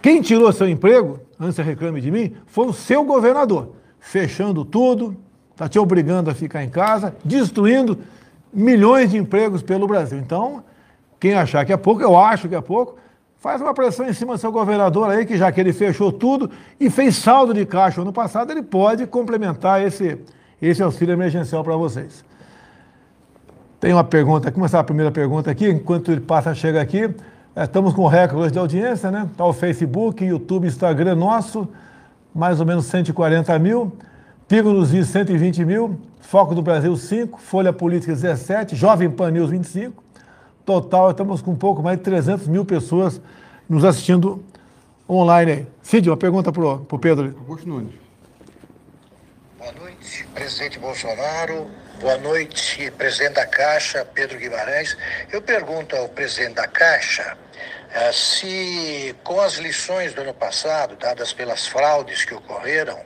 Quem 0.00 0.22
tirou 0.22 0.52
seu 0.52 0.68
emprego, 0.68 1.20
antes 1.38 1.58
reclame 1.58 2.00
de 2.00 2.10
mim, 2.10 2.32
foi 2.46 2.66
o 2.66 2.72
seu 2.72 3.04
governador, 3.04 3.72
fechando 4.00 4.64
tudo, 4.64 5.16
está 5.52 5.68
te 5.68 5.78
obrigando 5.78 6.30
a 6.30 6.34
ficar 6.34 6.64
em 6.64 6.68
casa, 6.68 7.14
destruindo 7.24 7.98
milhões 8.52 9.10
de 9.10 9.18
empregos 9.18 9.62
pelo 9.62 9.86
Brasil. 9.86 10.18
Então, 10.18 10.64
quem 11.18 11.34
achar 11.34 11.64
que 11.64 11.72
é 11.72 11.76
pouco, 11.76 12.02
eu 12.02 12.16
acho 12.16 12.48
que 12.48 12.54
é 12.54 12.60
pouco, 12.60 12.96
faz 13.38 13.60
uma 13.60 13.72
pressão 13.72 14.08
em 14.08 14.12
cima 14.12 14.34
do 14.34 14.40
seu 14.40 14.52
governador 14.52 15.10
aí, 15.10 15.24
que 15.24 15.36
já 15.36 15.50
que 15.52 15.60
ele 15.60 15.72
fechou 15.72 16.10
tudo 16.12 16.50
e 16.78 16.90
fez 16.90 17.16
saldo 17.16 17.54
de 17.54 17.64
caixa 17.64 18.00
ano 18.00 18.12
passado, 18.12 18.50
ele 18.50 18.62
pode 18.62 19.06
complementar 19.06 19.82
esse, 19.82 20.18
esse 20.60 20.82
auxílio 20.82 21.12
emergencial 21.12 21.62
para 21.62 21.76
vocês. 21.76 22.24
Tem 23.78 23.92
uma 23.92 24.04
pergunta, 24.04 24.50
começar 24.50 24.80
a 24.80 24.84
primeira 24.84 25.12
pergunta 25.12 25.50
aqui, 25.50 25.68
enquanto 25.68 26.10
ele 26.10 26.20
passa, 26.20 26.54
chega 26.54 26.80
aqui. 26.80 27.14
É, 27.54 27.64
estamos 27.64 27.94
com 27.94 28.06
recordes 28.06 28.52
de 28.52 28.58
audiência, 28.58 29.10
né? 29.10 29.28
Está 29.30 29.44
o 29.44 29.52
Facebook, 29.52 30.24
YouTube, 30.24 30.66
Instagram 30.66 31.14
nosso, 31.14 31.68
mais 32.34 32.58
ou 32.58 32.66
menos 32.66 32.86
140 32.86 33.58
mil. 33.58 33.92
Pigo 34.48 34.72
nos 34.72 34.90
Dias, 34.90 35.08
120 35.08 35.64
mil. 35.64 35.98
Foco 36.20 36.54
do 36.54 36.62
Brasil, 36.62 36.96
5. 36.96 37.40
Folha 37.40 37.72
Política, 37.72 38.12
17. 38.12 38.76
Jovem 38.76 39.10
Pan 39.10 39.30
News, 39.30 39.50
25. 39.50 40.05
Total, 40.66 41.12
estamos 41.12 41.40
com 41.40 41.52
um 41.52 41.56
pouco 41.56 41.80
mais 41.80 41.96
de 41.96 42.02
300 42.02 42.48
mil 42.48 42.64
pessoas 42.64 43.20
nos 43.68 43.84
assistindo 43.84 44.44
online 45.08 45.52
aí. 45.52 45.66
Cid, 45.80 46.10
uma 46.10 46.16
pergunta 46.16 46.50
para 46.50 46.64
o 46.64 46.98
Pedro. 46.98 47.36
Augusto 47.38 47.68
Nunes. 47.68 47.94
Boa 49.56 49.70
noite, 49.70 50.26
presidente 50.34 50.80
Bolsonaro. 50.80 51.70
Boa 52.00 52.18
noite, 52.18 52.90
presidente 52.90 53.34
da 53.34 53.46
Caixa, 53.46 54.04
Pedro 54.12 54.40
Guimarães. 54.40 54.98
Eu 55.32 55.40
pergunto 55.40 55.94
ao 55.94 56.08
presidente 56.08 56.54
da 56.54 56.66
Caixa 56.66 57.38
eh, 57.92 58.12
se, 58.12 59.14
com 59.22 59.40
as 59.40 59.58
lições 59.58 60.14
do 60.14 60.22
ano 60.22 60.34
passado, 60.34 60.96
dadas 60.96 61.32
pelas 61.32 61.68
fraudes 61.68 62.24
que 62.24 62.34
ocorreram, 62.34 62.98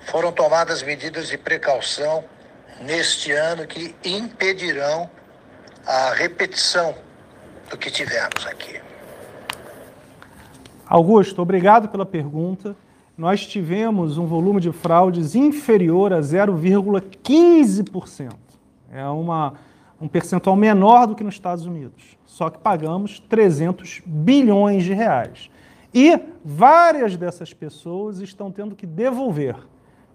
foram 0.00 0.32
tomadas 0.32 0.82
medidas 0.82 1.28
de 1.28 1.38
precaução 1.38 2.24
neste 2.80 3.30
ano 3.30 3.68
que 3.68 3.94
impedirão 4.04 5.08
a 5.86 6.10
repetição 6.10 7.03
do 7.70 7.76
que 7.76 7.90
tivemos 7.90 8.46
aqui. 8.46 8.80
Augusto, 10.86 11.42
obrigado 11.42 11.88
pela 11.88 12.06
pergunta. 12.06 12.76
nós 13.16 13.46
tivemos 13.46 14.18
um 14.18 14.26
volume 14.26 14.60
de 14.60 14.72
fraudes 14.72 15.36
inferior 15.36 16.12
a 16.12 16.20
0,15%. 16.20 18.32
É 18.92 19.06
uma, 19.06 19.54
um 20.00 20.08
percentual 20.08 20.56
menor 20.56 21.06
do 21.06 21.14
que 21.14 21.24
nos 21.24 21.34
Estados 21.34 21.64
Unidos. 21.64 22.18
Só 22.26 22.50
que 22.50 22.58
pagamos 22.58 23.20
300 23.28 24.02
bilhões 24.04 24.82
de 24.82 24.92
reais. 24.92 25.48
E 25.94 26.18
várias 26.44 27.16
dessas 27.16 27.54
pessoas 27.54 28.20
estão 28.20 28.50
tendo 28.50 28.74
que 28.74 28.84
devolver. 28.84 29.54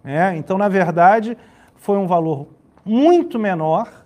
Né? 0.03 0.35
Então, 0.35 0.57
na 0.57 0.67
verdade, 0.67 1.37
foi 1.77 1.97
um 1.97 2.05
valor 2.05 2.47
muito 2.83 3.39
menor. 3.39 4.05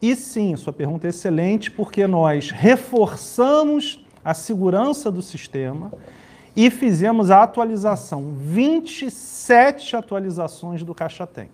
E 0.00 0.14
sim, 0.14 0.54
sua 0.56 0.72
pergunta 0.72 1.06
é 1.06 1.10
excelente, 1.10 1.70
porque 1.70 2.06
nós 2.06 2.50
reforçamos 2.50 4.04
a 4.24 4.32
segurança 4.32 5.10
do 5.10 5.20
sistema 5.20 5.92
e 6.54 6.70
fizemos 6.70 7.30
a 7.30 7.42
atualização, 7.42 8.32
27 8.36 9.96
atualizações 9.96 10.82
do 10.82 10.94
Caixa 10.94 11.26
Tem. 11.26 11.48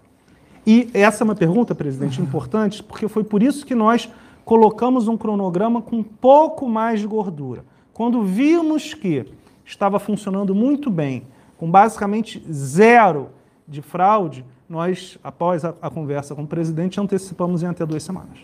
E 0.66 0.88
essa 0.94 1.22
é 1.22 1.24
uma 1.24 1.34
pergunta, 1.34 1.74
presidente, 1.74 2.20
importante, 2.20 2.82
porque 2.82 3.06
foi 3.08 3.22
por 3.22 3.42
isso 3.42 3.66
que 3.66 3.74
nós 3.74 4.10
colocamos 4.44 5.08
um 5.08 5.16
cronograma 5.16 5.80
com 5.82 5.96
um 5.96 6.02
pouco 6.02 6.68
mais 6.68 7.00
de 7.00 7.06
gordura. 7.06 7.64
Quando 7.92 8.22
vimos 8.22 8.92
que 8.92 9.26
estava 9.64 9.98
funcionando 9.98 10.54
muito 10.54 10.90
bem, 10.90 11.24
com 11.56 11.70
basicamente 11.70 12.42
zero 12.50 13.30
de 13.66 13.82
fraude, 13.82 14.44
nós, 14.68 15.18
após 15.22 15.64
a, 15.64 15.74
a 15.80 15.90
conversa 15.90 16.34
com 16.34 16.42
o 16.42 16.46
presidente, 16.46 17.00
antecipamos 17.00 17.62
em 17.62 17.66
até 17.66 17.84
duas 17.84 18.02
semanas. 18.02 18.38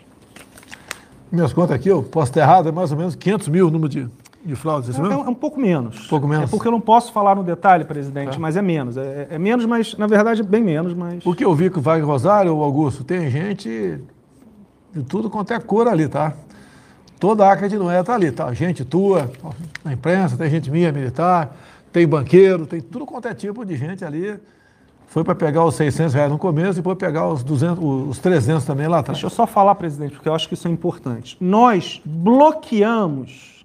Minhas 1.30 1.52
contas 1.52 1.76
aqui, 1.76 1.88
eu 1.88 2.02
posso 2.02 2.30
estar 2.30 2.40
errado, 2.40 2.68
é 2.68 2.72
mais 2.72 2.90
ou 2.90 2.98
menos 2.98 3.14
500 3.14 3.48
mil 3.48 3.68
o 3.68 3.70
número 3.70 3.88
de 3.88 4.10
de 4.44 4.54
fraudes, 4.56 4.98
é, 4.98 5.02
é, 5.02 5.04
é, 5.04 5.16
um 5.16 5.34
pouco 5.34 5.60
menos. 5.60 6.06
Um 6.06 6.08
pouco 6.08 6.26
menos. 6.26 6.44
É 6.44 6.50
porque 6.50 6.66
eu 6.66 6.72
não 6.72 6.80
posso 6.80 7.12
falar 7.12 7.34
no 7.34 7.42
detalhe, 7.42 7.84
presidente, 7.84 8.36
é. 8.36 8.38
mas 8.38 8.56
é 8.56 8.62
menos. 8.62 8.96
É, 8.96 9.28
é, 9.30 9.38
menos, 9.38 9.66
mas 9.66 9.94
na 9.96 10.06
verdade 10.06 10.40
é 10.40 10.44
bem 10.44 10.62
menos, 10.62 10.94
mas. 10.94 11.24
O 11.26 11.34
que 11.34 11.44
eu 11.44 11.54
vi 11.54 11.68
que 11.68 11.78
o 11.78 11.82
Wagner 11.82 12.06
Rosário, 12.06 12.54
o 12.54 12.62
Augusto, 12.62 13.04
tem 13.04 13.30
gente 13.30 14.00
de 14.92 15.02
tudo 15.04 15.28
quanto 15.28 15.52
é 15.52 15.60
cor 15.60 15.86
ali, 15.86 16.08
tá? 16.08 16.32
Toda 17.18 17.44
a 17.44 17.50
Arca 17.50 17.68
de 17.68 17.76
Noé 17.76 18.00
está 18.00 18.14
ali, 18.14 18.32
tá? 18.32 18.52
Gente 18.54 18.82
tua, 18.82 19.30
na 19.84 19.92
imprensa, 19.92 20.38
tem 20.38 20.48
gente 20.48 20.70
minha, 20.70 20.90
militar, 20.90 21.54
tem 21.92 22.08
banqueiro, 22.08 22.66
tem 22.66 22.80
tudo 22.80 23.04
quanto 23.04 23.28
é 23.28 23.34
tipo 23.34 23.64
de 23.64 23.76
gente 23.76 24.04
ali. 24.04 24.40
Foi 25.10 25.24
para 25.24 25.34
pegar 25.34 25.64
os 25.64 25.74
600 25.74 26.14
reais 26.14 26.30
no 26.30 26.38
começo 26.38 26.74
e 26.74 26.74
depois 26.76 26.96
pegar 26.96 27.26
os, 27.26 27.42
200, 27.42 27.82
os 27.82 28.18
300 28.20 28.64
também 28.64 28.86
lá 28.86 29.00
atrás. 29.00 29.18
Deixa 29.18 29.26
eu 29.26 29.30
só 29.30 29.44
falar, 29.44 29.74
presidente, 29.74 30.12
porque 30.12 30.28
eu 30.28 30.34
acho 30.34 30.46
que 30.46 30.54
isso 30.54 30.68
é 30.68 30.70
importante. 30.70 31.36
Nós 31.40 32.00
bloqueamos 32.04 33.64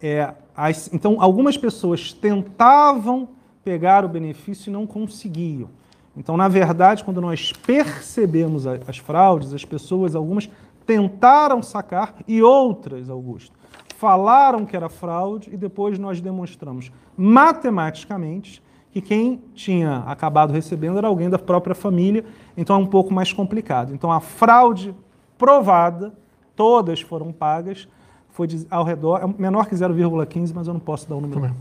é, 0.00 0.32
as, 0.56 0.88
então, 0.92 1.16
algumas 1.20 1.56
pessoas 1.56 2.12
tentavam 2.12 3.28
pegar 3.64 4.04
o 4.04 4.08
benefício 4.08 4.70
e 4.70 4.72
não 4.72 4.86
conseguiam. 4.86 5.68
Então, 6.16 6.36
na 6.36 6.46
verdade, 6.46 7.02
quando 7.02 7.20
nós 7.20 7.52
percebemos 7.52 8.64
as 8.64 8.98
fraudes, 8.98 9.52
as 9.52 9.64
pessoas, 9.64 10.14
algumas 10.14 10.48
tentaram 10.86 11.60
sacar 11.60 12.14
e 12.28 12.40
outras, 12.40 13.10
Augusto, 13.10 13.52
falaram 13.96 14.64
que 14.64 14.76
era 14.76 14.88
fraude 14.88 15.50
e 15.52 15.56
depois 15.56 15.98
nós 15.98 16.20
demonstramos 16.20 16.92
matematicamente 17.16 18.62
que 18.92 19.00
quem 19.00 19.42
tinha 19.54 19.98
acabado 20.06 20.52
recebendo 20.52 20.98
era 20.98 21.08
alguém 21.08 21.28
da 21.28 21.38
própria 21.38 21.74
família, 21.74 22.24
então 22.56 22.76
é 22.76 22.78
um 22.78 22.86
pouco 22.86 23.12
mais 23.12 23.32
complicado. 23.32 23.94
Então, 23.94 24.10
a 24.10 24.20
fraude 24.20 24.94
provada, 25.36 26.12
todas 26.56 27.00
foram 27.00 27.32
pagas, 27.32 27.88
foi 28.30 28.46
de, 28.46 28.66
ao 28.70 28.84
redor, 28.84 29.20
é 29.22 29.40
menor 29.40 29.66
que 29.66 29.74
0,15, 29.74 30.52
mas 30.54 30.66
eu 30.66 30.72
não 30.72 30.80
posso 30.80 31.08
dar 31.08 31.16
o 31.16 31.20
número 31.20 31.54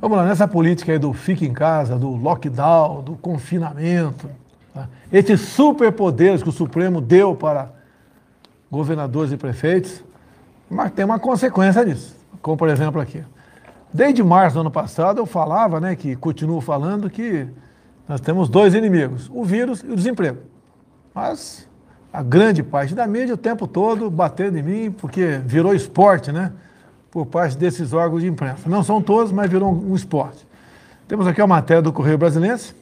Vamos 0.00 0.16
lá, 0.16 0.24
nessa 0.24 0.48
política 0.48 0.92
aí 0.92 0.98
do 0.98 1.12
fique 1.12 1.44
em 1.44 1.52
casa, 1.52 1.98
do 1.98 2.08
lockdown, 2.16 3.02
do 3.02 3.16
confinamento, 3.16 4.30
tá? 4.72 4.88
esses 5.12 5.40
superpoderes 5.40 6.42
que 6.42 6.48
o 6.48 6.52
Supremo 6.52 7.02
deu 7.02 7.34
para 7.34 7.70
governadores 8.70 9.30
e 9.30 9.36
prefeitos, 9.36 10.02
mas 10.70 10.92
tem 10.92 11.04
uma 11.04 11.18
consequência 11.18 11.84
disso. 11.84 12.16
Como, 12.40 12.56
por 12.56 12.68
exemplo, 12.68 12.98
aqui. 12.98 13.22
Desde 13.92 14.22
março 14.22 14.54
do 14.54 14.60
ano 14.60 14.70
passado, 14.70 15.18
eu 15.18 15.26
falava, 15.26 15.80
né, 15.80 15.96
que 15.96 16.14
continuo 16.14 16.60
falando 16.60 17.10
que 17.10 17.48
nós 18.08 18.20
temos 18.20 18.48
dois 18.48 18.74
inimigos, 18.74 19.30
o 19.32 19.44
vírus 19.44 19.80
e 19.80 19.90
o 19.90 19.96
desemprego. 19.96 20.38
Mas 21.14 21.68
a 22.12 22.22
grande 22.22 22.62
parte 22.62 22.94
da 22.94 23.06
mídia 23.06 23.34
o 23.34 23.38
tempo 23.38 23.66
todo 23.66 24.10
batendo 24.10 24.58
em 24.58 24.62
mim, 24.62 24.90
porque 24.90 25.40
virou 25.44 25.74
esporte, 25.74 26.32
né? 26.32 26.52
Por 27.10 27.26
parte 27.26 27.56
desses 27.56 27.92
órgãos 27.92 28.22
de 28.22 28.28
imprensa. 28.28 28.68
Não 28.68 28.82
são 28.82 29.02
todos, 29.02 29.32
mas 29.32 29.50
virou 29.50 29.72
um 29.72 29.94
esporte. 29.94 30.46
Temos 31.08 31.26
aqui 31.26 31.40
a 31.40 31.46
matéria 31.46 31.82
do 31.82 31.92
Correio 31.92 32.18
Brasilense, 32.18 32.74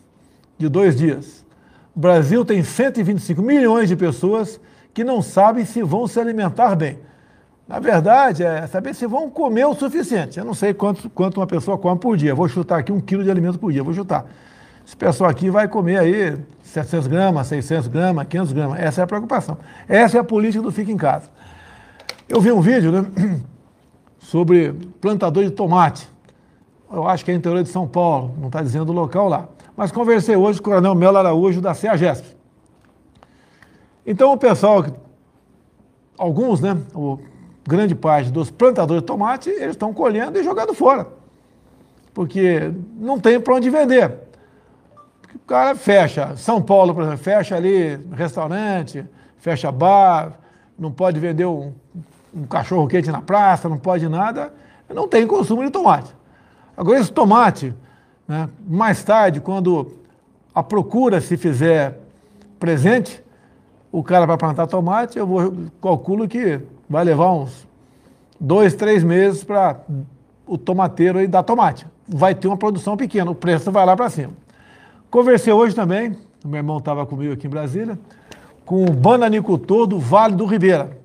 de 0.59 0.69
dois 0.69 0.97
dias. 0.97 1.45
O 1.97 2.01
Brasil 2.01 2.45
tem 2.45 2.63
125 2.63 3.41
milhões 3.41 3.89
de 3.89 3.97
pessoas 3.97 4.61
que 4.93 5.03
não 5.03 5.23
sabem 5.23 5.65
se 5.65 5.83
vão 5.83 6.07
se 6.07 6.21
alimentar 6.21 6.75
bem. 6.75 6.99
Na 7.69 7.79
verdade, 7.79 8.43
é 8.43 8.67
saber 8.67 8.95
se 8.95 9.07
vão 9.07 9.29
comer 9.29 9.67
o 9.67 9.75
suficiente. 9.75 10.39
Eu 10.39 10.45
não 10.45 10.55
sei 10.55 10.73
quanto, 10.73 11.11
quanto 11.11 11.39
uma 11.39 11.47
pessoa 11.47 11.77
come 11.77 12.01
por 12.01 12.17
dia. 12.17 12.35
Vou 12.35 12.49
chutar 12.49 12.79
aqui 12.79 12.91
um 12.91 12.99
quilo 12.99 13.23
de 13.23 13.31
alimento 13.31 13.59
por 13.59 13.71
dia. 13.71 13.85
Vou 13.85 13.93
chutar. 13.93 14.25
Esse 14.87 14.97
pessoal 14.97 15.29
aqui 15.29 15.51
vai 15.51 15.69
comer 15.69 15.99
aí 15.99 16.39
700 16.63 17.07
gramas, 17.07 17.47
600 17.49 17.89
gramas, 17.89 18.27
500 18.27 18.53
gramas. 18.53 18.81
Essa 18.81 19.03
é 19.03 19.05
a 19.05 19.07
preocupação. 19.07 19.59
Essa 19.87 20.17
é 20.17 20.21
a 20.21 20.25
política 20.25 20.63
do 20.63 20.73
Fica 20.73 20.91
em 20.91 20.97
Casa. 20.97 21.29
Eu 22.27 22.41
vi 22.41 22.51
um 22.51 22.61
vídeo 22.63 22.91
né, 22.91 23.41
sobre 24.19 24.73
plantador 24.99 25.45
de 25.45 25.51
tomate. 25.51 26.09
Eu 26.91 27.07
acho 27.07 27.23
que 27.23 27.31
é 27.31 27.35
interior 27.35 27.63
de 27.63 27.69
São 27.69 27.87
Paulo, 27.87 28.35
não 28.39 28.47
está 28.47 28.63
dizendo 28.63 28.89
o 28.89 28.95
local 28.95 29.29
lá. 29.29 29.47
Mas 29.77 29.93
conversei 29.93 30.37
hoje 30.37 30.59
com 30.59 30.71
o 30.71 30.73
Coronel 30.73 30.95
Melo 30.95 31.19
Araújo, 31.19 31.61
da 31.61 31.75
CEAGESP. 31.75 32.35
Então 34.07 34.33
o 34.33 34.39
pessoal, 34.39 34.87
alguns, 36.17 36.63
né, 36.63 36.79
o 36.95 37.19
grande 37.69 37.95
parte 37.95 38.31
dos 38.31 38.51
plantadores 38.51 39.03
de 39.03 39.07
tomate, 39.07 39.51
eles 39.51 39.73
estão 39.73 39.93
colhendo 39.93 40.39
e 40.39 40.43
jogando 40.43 40.73
fora. 40.73 41.07
Porque 42.15 42.73
não 42.99 43.21
tem 43.21 43.39
para 43.39 43.55
onde 43.55 43.69
vender. 43.69 44.11
O 45.35 45.39
cara 45.47 45.77
fecha, 45.77 46.35
São 46.37 46.63
Paulo, 46.63 46.95
por 46.95 47.03
exemplo, 47.03 47.19
fecha 47.19 47.55
ali 47.55 48.01
restaurante, 48.13 49.05
fecha 49.37 49.71
bar, 49.71 50.33
não 50.79 50.91
pode 50.91 51.21
vender 51.21 51.45
um, 51.45 51.75
um 52.35 52.47
cachorro 52.47 52.89
quente 52.89 53.11
na 53.11 53.21
praça, 53.21 53.69
não 53.69 53.77
pode 53.77 54.09
nada, 54.09 54.51
não 54.89 55.07
tem 55.07 55.27
consumo 55.27 55.63
de 55.63 55.71
tomate. 55.71 56.17
Agora, 56.75 56.99
esse 56.99 57.13
tomate, 57.13 57.75
né, 58.27 58.49
mais 58.67 59.05
tarde, 59.05 59.41
quando 59.41 59.93
a 60.55 60.63
procura 60.63 61.21
se 61.21 61.37
fizer 61.37 61.99
presente, 62.59 63.23
o 63.93 64.03
cara 64.03 64.25
vai 64.25 64.39
plantar 64.39 64.67
tomate, 64.67 65.19
eu 65.19 65.27
vou, 65.27 65.53
calculo 65.83 66.27
que 66.27 66.61
vai 66.89 67.05
levar 67.05 67.33
uns 67.33 67.67
dois, 68.41 68.75
três 68.75 69.05
meses 69.05 69.45
para 69.45 69.81
o 70.47 70.57
tomateiro 70.57 71.19
aí 71.19 71.27
dar 71.27 71.43
tomate. 71.43 71.87
Vai 72.09 72.35
ter 72.35 72.49
uma 72.49 72.57
produção 72.57 72.97
pequena, 72.97 73.31
o 73.31 73.35
preço 73.35 73.71
vai 73.71 73.85
lá 73.85 73.97
para 73.97 74.09
cima. 74.09 74.33
Conversei 75.11 75.53
hoje 75.53 75.75
também, 75.75 76.17
meu 76.45 76.59
irmão 76.59 76.79
estava 76.79 77.05
comigo 77.05 77.33
aqui 77.33 77.47
em 77.47 77.51
Brasília, 77.51 77.99
com 78.65 78.85
o 78.85 78.93
bananicultor 78.93 79.87
do 79.87 79.99
Vale 79.99 80.35
do 80.35 80.47
Ribeira. 80.47 80.99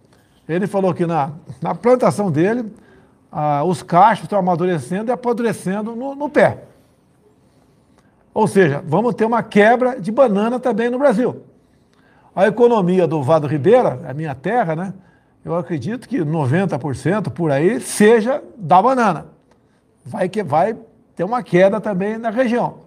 Ele 0.47 0.67
falou 0.67 0.93
que 0.93 1.05
na, 1.05 1.31
na 1.61 1.73
plantação 1.73 2.29
dele, 2.29 2.71
ah, 3.31 3.63
os 3.63 3.81
cachos 3.81 4.25
estão 4.25 4.37
amadurecendo 4.39 5.09
e 5.09 5.13
apodrecendo 5.13 5.95
no, 5.95 6.15
no 6.15 6.29
pé. 6.29 6.63
Ou 8.33 8.47
seja, 8.47 8.83
vamos 8.85 9.15
ter 9.15 9.25
uma 9.25 9.43
quebra 9.43 9.99
de 9.99 10.11
banana 10.11 10.59
também 10.59 10.89
no 10.89 10.97
Brasil. 10.97 11.43
A 12.35 12.47
economia 12.47 13.07
do 13.07 13.21
Vale 13.21 13.41
do 13.41 13.47
Ribeira, 13.47 13.99
a 14.07 14.13
minha 14.13 14.33
terra, 14.33 14.75
né? 14.75 14.93
Eu 15.43 15.55
acredito 15.55 16.07
que 16.07 16.19
90% 16.19 17.29
por 17.31 17.51
aí 17.51 17.79
seja 17.81 18.41
da 18.55 18.81
banana. 18.81 19.27
Vai 20.05 20.29
que 20.29 20.41
vai 20.41 20.75
ter 21.15 21.23
uma 21.23 21.43
queda 21.43 21.81
também 21.81 22.17
na 22.17 22.29
região. 22.29 22.79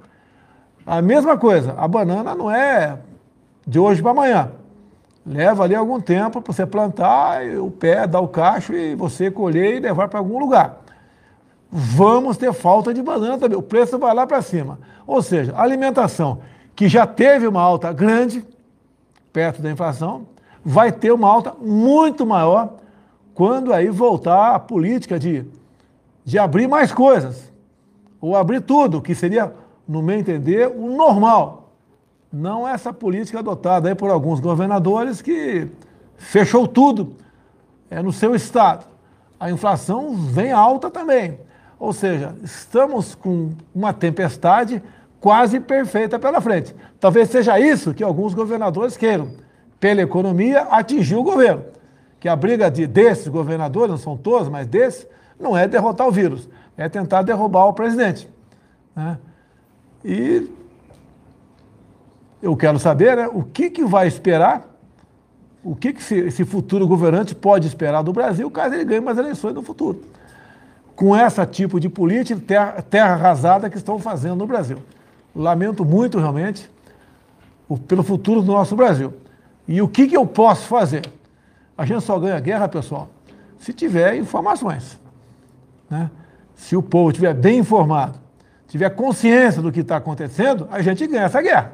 A 0.87 1.03
mesma 1.03 1.37
coisa, 1.37 1.75
a 1.77 1.87
banana 1.87 2.35
não 2.35 2.51
é 2.51 2.99
de 3.67 3.79
hoje 3.79 4.01
para 4.01 4.13
amanhã. 4.13 4.53
Leva 5.27 5.65
ali 5.65 5.75
algum 5.75 6.01
tempo 6.01 6.41
para 6.41 6.53
você 6.53 6.65
plantar, 6.65 7.45
o 7.59 7.71
pé, 7.71 8.07
dar 8.07 8.21
o 8.21 8.29
cacho 8.29 8.73
e 8.73 8.95
você 8.95 9.31
colher 9.31 9.77
e 9.77 9.81
levar 9.81 10.09
para 10.09 10.21
algum 10.21 10.39
lugar. 10.39 10.81
Vamos 11.71 12.37
ter 12.37 12.53
falta 12.53 12.95
de 12.95 13.03
banana 13.03 13.37
também. 13.37 13.59
O 13.59 13.63
preço 13.63 13.99
vai 13.99 14.15
lá 14.15 14.27
para 14.27 14.41
cima. 14.41 14.79
Ou 15.07 15.21
seja, 15.21 15.53
a 15.57 15.63
alimentação, 15.63 16.41
que 16.75 16.89
já 16.89 17.07
teve 17.07 17.47
uma 17.47 17.61
alta 17.61 17.93
grande, 17.93 18.47
perto 19.33 19.61
da 19.61 19.71
inflação, 19.71 20.27
vai 20.69 20.91
ter 20.91 21.13
uma 21.13 21.29
alta 21.29 21.55
muito 21.61 22.27
maior 22.27 22.75
quando 23.33 23.73
aí 23.73 23.89
voltar 23.89 24.57
a 24.57 24.59
política 24.59 25.17
de, 25.17 25.45
de 26.25 26.41
abrir 26.41 26.67
mais 26.67 26.91
coisas. 26.91 27.53
Ou 28.21 28.37
abrir 28.37 28.61
tudo, 28.63 29.01
que 29.01 29.15
seria 29.15 29.55
no 29.87 30.03
meu 30.03 30.19
entender, 30.19 30.67
o 30.67 30.97
normal. 30.97 31.71
Não 32.33 32.67
essa 32.67 32.93
política 32.93 33.39
adotada 33.39 33.89
aí 33.89 33.95
por 33.95 34.11
alguns 34.11 34.41
governadores 34.41 35.23
que 35.23 35.69
fechou 36.17 36.67
tudo 36.67 37.15
é, 37.89 38.03
no 38.03 38.13
seu 38.13 38.35
estado. 38.35 38.87
A 39.39 39.49
inflação 39.49 40.17
vem 40.17 40.51
alta 40.51 40.91
também. 40.91 41.39
Ou 41.79 41.93
seja, 41.93 42.35
estamos 42.43 43.15
com 43.15 43.53
uma 43.73 43.93
tempestade 43.93 44.83
quase 45.21 45.61
perfeita 45.61 46.19
pela 46.19 46.41
frente. 46.41 46.75
Talvez 46.99 47.29
seja 47.31 47.61
isso 47.61 47.95
que 47.95 48.03
alguns 48.03 48.35
governadores 48.35 48.97
queiram, 48.97 49.46
pela 49.79 50.03
economia, 50.03 50.63
atingir 50.63 51.17
o 51.17 51.23
governo. 51.23 51.65
Que 52.19 52.29
a 52.29 52.37
briga 52.37 52.71
de, 52.71 52.87
desses 52.87 53.29
governadores, 53.29 53.91
não 53.91 53.99
são 53.99 54.17
todos, 54.17 54.49
mas 54.49 54.67
desses, 54.67 55.07
não 55.39 55.57
é 55.57 55.69
derrotar 55.69 56.07
o 56.07 56.11
vírus, 56.11 56.49
é 56.77 56.89
tentar 56.89 57.23
derrubar 57.23 57.67
o 57.67 57.73
presidente. 57.73 58.29
Né? 58.95 59.19
E 60.05 60.51
eu 62.41 62.57
quero 62.57 62.79
saber 62.79 63.17
né, 63.17 63.29
o 63.29 63.43
que, 63.43 63.71
que 63.71 63.85
vai 63.85 64.07
esperar, 64.07 64.67
o 65.63 65.75
que, 65.75 65.93
que 65.93 66.15
esse, 66.15 66.45
futuro 66.45 66.87
governante 66.87 67.35
pode 67.35 67.67
esperar 67.67 68.03
do 68.03 68.13
Brasil 68.13 68.51
caso 68.51 68.75
ele 68.75 68.85
ganhe 68.85 69.01
mais 69.01 69.19
eleições 69.19 69.55
no 69.55 69.63
futuro. 69.63 70.03
Com 70.95 71.15
esse 71.15 71.45
tipo 71.47 71.79
de 71.79 71.89
política, 71.89 72.41
terra, 72.41 72.83
terra 72.83 73.13
arrasada 73.15 73.69
que 73.69 73.77
estão 73.77 73.99
fazendo 73.99 74.37
no 74.37 74.47
Brasil. 74.47 74.79
Lamento 75.35 75.85
muito, 75.85 76.19
realmente, 76.19 76.71
pelo 77.87 78.03
futuro 78.03 78.41
do 78.41 78.53
nosso 78.53 78.75
Brasil. 78.75 79.13
E 79.69 79.83
o 79.83 79.89
que, 79.89 80.07
que 80.07 80.17
eu 80.17 80.27
posso 80.27 80.67
fazer? 80.67 81.03
A 81.77 81.85
gente 81.85 82.03
só 82.03 82.19
ganha 82.19 82.39
guerra, 82.41 82.69
pessoal, 82.69 83.09
se 83.59 83.73
tiver 83.73 84.17
informações. 84.17 84.99
Né? 85.91 86.11
Se 86.55 86.77
o 86.77 86.83
povo 86.83 87.11
estiver 87.11 87.35
bem 87.35 87.59
informado, 87.59 88.19
tiver 88.69 88.91
consciência 88.91 89.61
do 89.61 89.73
que 89.73 89.81
está 89.81 89.97
acontecendo, 89.97 90.69
a 90.71 90.81
gente 90.81 91.07
ganha 91.07 91.25
essa 91.25 91.43
guerra. 91.43 91.73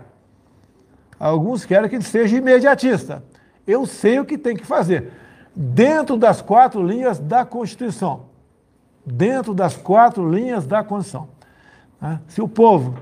Alguns 1.18 1.64
querem 1.64 1.88
que 1.88 1.96
ele 1.96 2.04
seja 2.04 2.36
imediatista. 2.36 3.22
Eu 3.66 3.86
sei 3.86 4.18
o 4.18 4.24
que 4.24 4.36
tem 4.36 4.56
que 4.56 4.66
fazer. 4.66 5.12
Dentro 5.54 6.16
das 6.16 6.42
quatro 6.42 6.84
linhas 6.84 7.18
da 7.18 7.44
Constituição. 7.44 8.24
Dentro 9.06 9.54
das 9.54 9.76
quatro 9.76 10.28
linhas 10.28 10.66
da 10.66 10.82
Constituição. 10.82 11.28
Né? 12.00 12.20
Se 12.26 12.42
o 12.42 12.48
povo, 12.48 12.96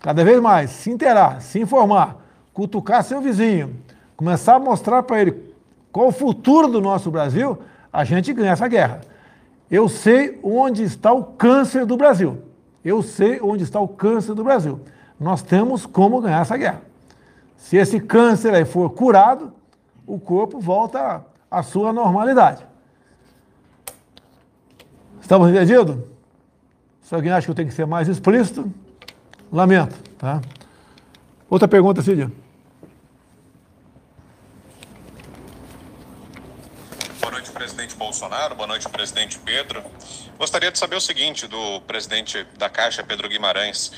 cada 0.00 0.22
vez 0.22 0.40
mais, 0.40 0.70
se 0.70 0.90
interar, 0.90 1.42
se 1.42 1.58
informar, 1.58 2.16
cutucar 2.52 3.02
seu 3.02 3.20
vizinho, 3.20 3.76
começar 4.16 4.56
a 4.56 4.58
mostrar 4.60 5.02
para 5.02 5.20
ele 5.20 5.54
qual 5.92 6.08
o 6.08 6.12
futuro 6.12 6.68
do 6.68 6.80
nosso 6.80 7.10
Brasil, 7.10 7.58
a 7.92 8.04
gente 8.04 8.32
ganha 8.32 8.52
essa 8.52 8.68
guerra. 8.68 9.00
Eu 9.70 9.88
sei 9.88 10.38
onde 10.42 10.82
está 10.82 11.12
o 11.12 11.24
câncer 11.24 11.86
do 11.86 11.96
Brasil. 11.96 12.42
Eu 12.84 13.02
sei 13.02 13.40
onde 13.40 13.62
está 13.62 13.80
o 13.80 13.88
câncer 13.88 14.34
do 14.34 14.42
Brasil. 14.42 14.80
Nós 15.18 15.42
temos 15.42 15.86
como 15.86 16.20
ganhar 16.20 16.40
essa 16.40 16.56
guerra. 16.56 16.82
Se 17.56 17.76
esse 17.76 18.00
câncer 18.00 18.54
aí 18.54 18.64
for 18.64 18.90
curado, 18.90 19.52
o 20.06 20.18
corpo 20.18 20.58
volta 20.58 21.24
à 21.50 21.62
sua 21.62 21.92
normalidade. 21.92 22.66
Estamos 25.20 25.50
entendidos? 25.50 25.98
Se 27.02 27.14
alguém 27.14 27.30
acha 27.30 27.44
que 27.44 27.50
eu 27.50 27.54
tenho 27.54 27.68
que 27.68 27.74
ser 27.74 27.86
mais 27.86 28.08
explícito, 28.08 28.72
lamento. 29.52 29.96
Tá? 30.18 30.40
Outra 31.48 31.68
pergunta, 31.68 32.02
Cília. 32.02 32.32
Boa 37.20 37.32
noite, 37.32 37.50
presidente 37.52 37.94
Bolsonaro. 38.20 38.54
Boa 38.54 38.66
noite, 38.66 38.86
presidente 38.86 39.38
Pedro. 39.38 39.82
Gostaria 40.36 40.70
de 40.70 40.78
saber 40.78 40.94
o 40.94 41.00
seguinte 41.00 41.46
do 41.46 41.80
presidente 41.82 42.46
da 42.58 42.68
Caixa, 42.68 43.02
Pedro 43.02 43.26
Guimarães. 43.30 43.90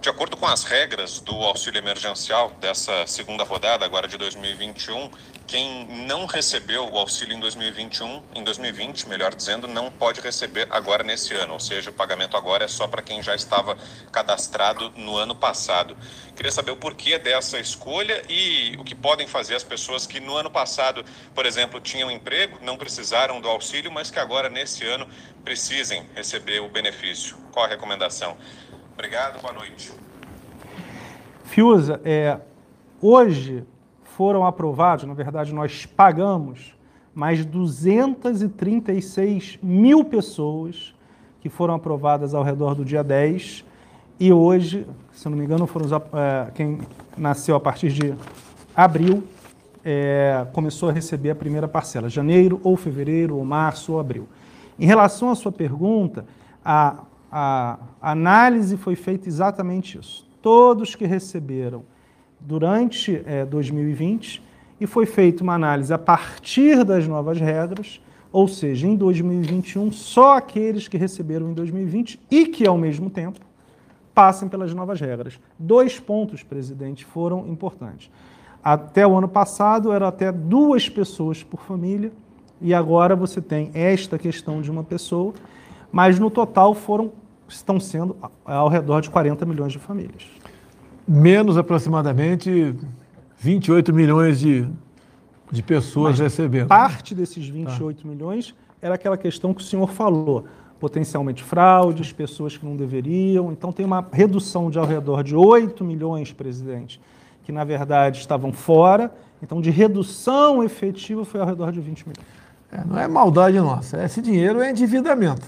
De 0.00 0.08
acordo 0.08 0.36
com 0.36 0.46
as 0.46 0.62
regras 0.62 1.18
do 1.18 1.34
auxílio 1.42 1.80
emergencial 1.80 2.52
dessa 2.60 3.04
segunda 3.08 3.42
rodada, 3.42 3.84
agora 3.84 4.06
de 4.06 4.16
2021, 4.16 5.10
quem 5.46 5.86
não 6.06 6.26
recebeu 6.26 6.90
o 6.90 6.98
auxílio 6.98 7.36
em 7.36 7.40
2021, 7.40 8.22
em 8.34 8.42
2020, 8.42 9.08
melhor 9.08 9.34
dizendo, 9.34 9.68
não 9.68 9.90
pode 9.90 10.20
receber 10.20 10.66
agora 10.70 11.04
nesse 11.04 11.34
ano, 11.34 11.52
ou 11.52 11.60
seja, 11.60 11.90
o 11.90 11.92
pagamento 11.92 12.36
agora 12.36 12.64
é 12.64 12.68
só 12.68 12.88
para 12.88 13.02
quem 13.02 13.22
já 13.22 13.34
estava 13.34 13.76
cadastrado 14.10 14.90
no 14.96 15.16
ano 15.16 15.34
passado. 15.34 15.96
Queria 16.34 16.50
saber 16.50 16.70
o 16.70 16.76
porquê 16.76 17.18
dessa 17.18 17.58
escolha 17.58 18.22
e 18.28 18.74
o 18.78 18.84
que 18.84 18.94
podem 18.94 19.26
fazer 19.26 19.54
as 19.54 19.62
pessoas 19.62 20.06
que 20.06 20.18
no 20.18 20.34
ano 20.36 20.50
passado, 20.50 21.04
por 21.34 21.44
exemplo, 21.44 21.78
tinham 21.80 22.10
emprego, 22.10 22.58
não 22.62 22.76
precisaram 22.76 23.40
do 23.40 23.48
auxílio, 23.48 23.92
mas 23.92 24.10
que 24.10 24.18
agora 24.18 24.48
nesse 24.48 24.84
ano 24.86 25.06
precisem 25.44 26.08
receber 26.14 26.60
o 26.60 26.68
benefício. 26.68 27.36
Qual 27.52 27.66
a 27.66 27.68
recomendação? 27.68 28.36
Obrigado, 28.94 29.40
boa 29.40 29.52
noite. 29.52 29.92
Fiuza, 31.44 32.00
é, 32.04 32.38
hoje 33.00 33.64
foram 34.16 34.46
aprovados, 34.46 35.04
na 35.04 35.14
verdade 35.14 35.54
nós 35.54 35.86
pagamos 35.86 36.74
mais 37.14 37.44
236 37.44 39.58
mil 39.62 40.04
pessoas 40.04 40.92
que 41.40 41.48
foram 41.48 41.74
aprovadas 41.74 42.34
ao 42.34 42.42
redor 42.42 42.74
do 42.74 42.84
dia 42.84 43.04
10 43.04 43.64
e 44.18 44.32
hoje, 44.32 44.84
se 45.12 45.28
não 45.28 45.36
me 45.36 45.44
engano, 45.44 45.66
foram 45.66 45.86
é, 46.14 46.50
quem 46.54 46.78
nasceu 47.16 47.54
a 47.56 47.60
partir 47.60 47.92
de 47.92 48.14
abril 48.74 49.22
é, 49.84 50.46
começou 50.52 50.88
a 50.88 50.92
receber 50.92 51.30
a 51.30 51.34
primeira 51.34 51.68
parcela, 51.68 52.08
janeiro 52.08 52.60
ou 52.64 52.76
fevereiro 52.76 53.36
ou 53.36 53.44
março 53.44 53.92
ou 53.92 54.00
abril. 54.00 54.26
Em 54.78 54.86
relação 54.86 55.30
à 55.30 55.34
sua 55.34 55.52
pergunta, 55.52 56.24
a 56.64 57.04
a 57.36 57.78
análise 58.00 58.76
foi 58.76 58.94
feita 58.94 59.28
exatamente 59.28 59.98
isso. 59.98 60.24
Todos 60.40 60.94
que 60.94 61.04
receberam 61.04 61.82
durante 62.44 63.22
é, 63.26 63.44
2020 63.44 64.42
e 64.80 64.86
foi 64.86 65.06
feita 65.06 65.42
uma 65.42 65.54
análise 65.54 65.92
a 65.92 65.98
partir 65.98 66.84
das 66.84 67.06
novas 67.08 67.40
regras, 67.40 68.00
ou 68.30 68.48
seja, 68.48 68.86
em 68.86 68.96
2021, 68.96 69.92
só 69.92 70.36
aqueles 70.36 70.88
que 70.88 70.96
receberam 70.96 71.50
em 71.50 71.54
2020 71.54 72.20
e 72.30 72.46
que, 72.46 72.66
ao 72.66 72.76
mesmo 72.76 73.08
tempo, 73.08 73.40
passem 74.12 74.48
pelas 74.48 74.74
novas 74.74 75.00
regras. 75.00 75.38
Dois 75.58 75.98
pontos, 75.98 76.42
presidente, 76.42 77.04
foram 77.04 77.46
importantes. 77.48 78.10
Até 78.62 79.06
o 79.06 79.16
ano 79.16 79.28
passado, 79.28 79.92
era 79.92 80.08
até 80.08 80.32
duas 80.32 80.88
pessoas 80.88 81.42
por 81.42 81.60
família, 81.60 82.12
e 82.60 82.72
agora 82.72 83.14
você 83.14 83.40
tem 83.40 83.70
esta 83.74 84.18
questão 84.18 84.60
de 84.60 84.70
uma 84.70 84.82
pessoa, 84.82 85.34
mas 85.92 86.18
no 86.18 86.30
total 86.30 86.74
foram 86.74 87.12
estão 87.46 87.78
sendo 87.78 88.16
ao 88.44 88.68
redor 88.68 89.00
de 89.00 89.10
40 89.10 89.44
milhões 89.44 89.72
de 89.72 89.78
famílias. 89.78 90.24
Menos 91.06 91.58
aproximadamente 91.58 92.74
28 93.38 93.92
milhões 93.92 94.40
de, 94.40 94.66
de 95.50 95.62
pessoas 95.62 96.12
Mas 96.12 96.20
recebendo. 96.20 96.68
Parte 96.68 97.14
desses 97.14 97.46
28 97.46 98.02
tá. 98.02 98.08
milhões 98.08 98.54
era 98.80 98.94
aquela 98.94 99.16
questão 99.16 99.52
que 99.52 99.60
o 99.60 99.64
senhor 99.64 99.90
falou. 99.90 100.44
Potencialmente 100.80 101.42
fraudes, 101.42 102.12
pessoas 102.12 102.56
que 102.56 102.64
não 102.64 102.76
deveriam. 102.76 103.52
Então 103.52 103.72
tem 103.72 103.84
uma 103.84 104.06
redução 104.12 104.70
de 104.70 104.78
ao 104.78 104.86
redor 104.86 105.22
de 105.22 105.36
8 105.36 105.84
milhões, 105.84 106.32
presidente, 106.32 107.00
que 107.42 107.52
na 107.52 107.64
verdade 107.64 108.18
estavam 108.18 108.52
fora. 108.52 109.12
Então, 109.42 109.60
de 109.60 109.70
redução 109.70 110.64
efetiva 110.64 111.22
foi 111.24 111.40
ao 111.40 111.46
redor 111.46 111.70
de 111.70 111.78
20 111.78 112.08
milhões. 112.08 112.26
É, 112.72 112.82
não 112.84 112.98
é 112.98 113.06
maldade 113.06 113.60
nossa. 113.60 114.02
Esse 114.02 114.22
dinheiro 114.22 114.60
é 114.60 114.70
endividamento. 114.70 115.46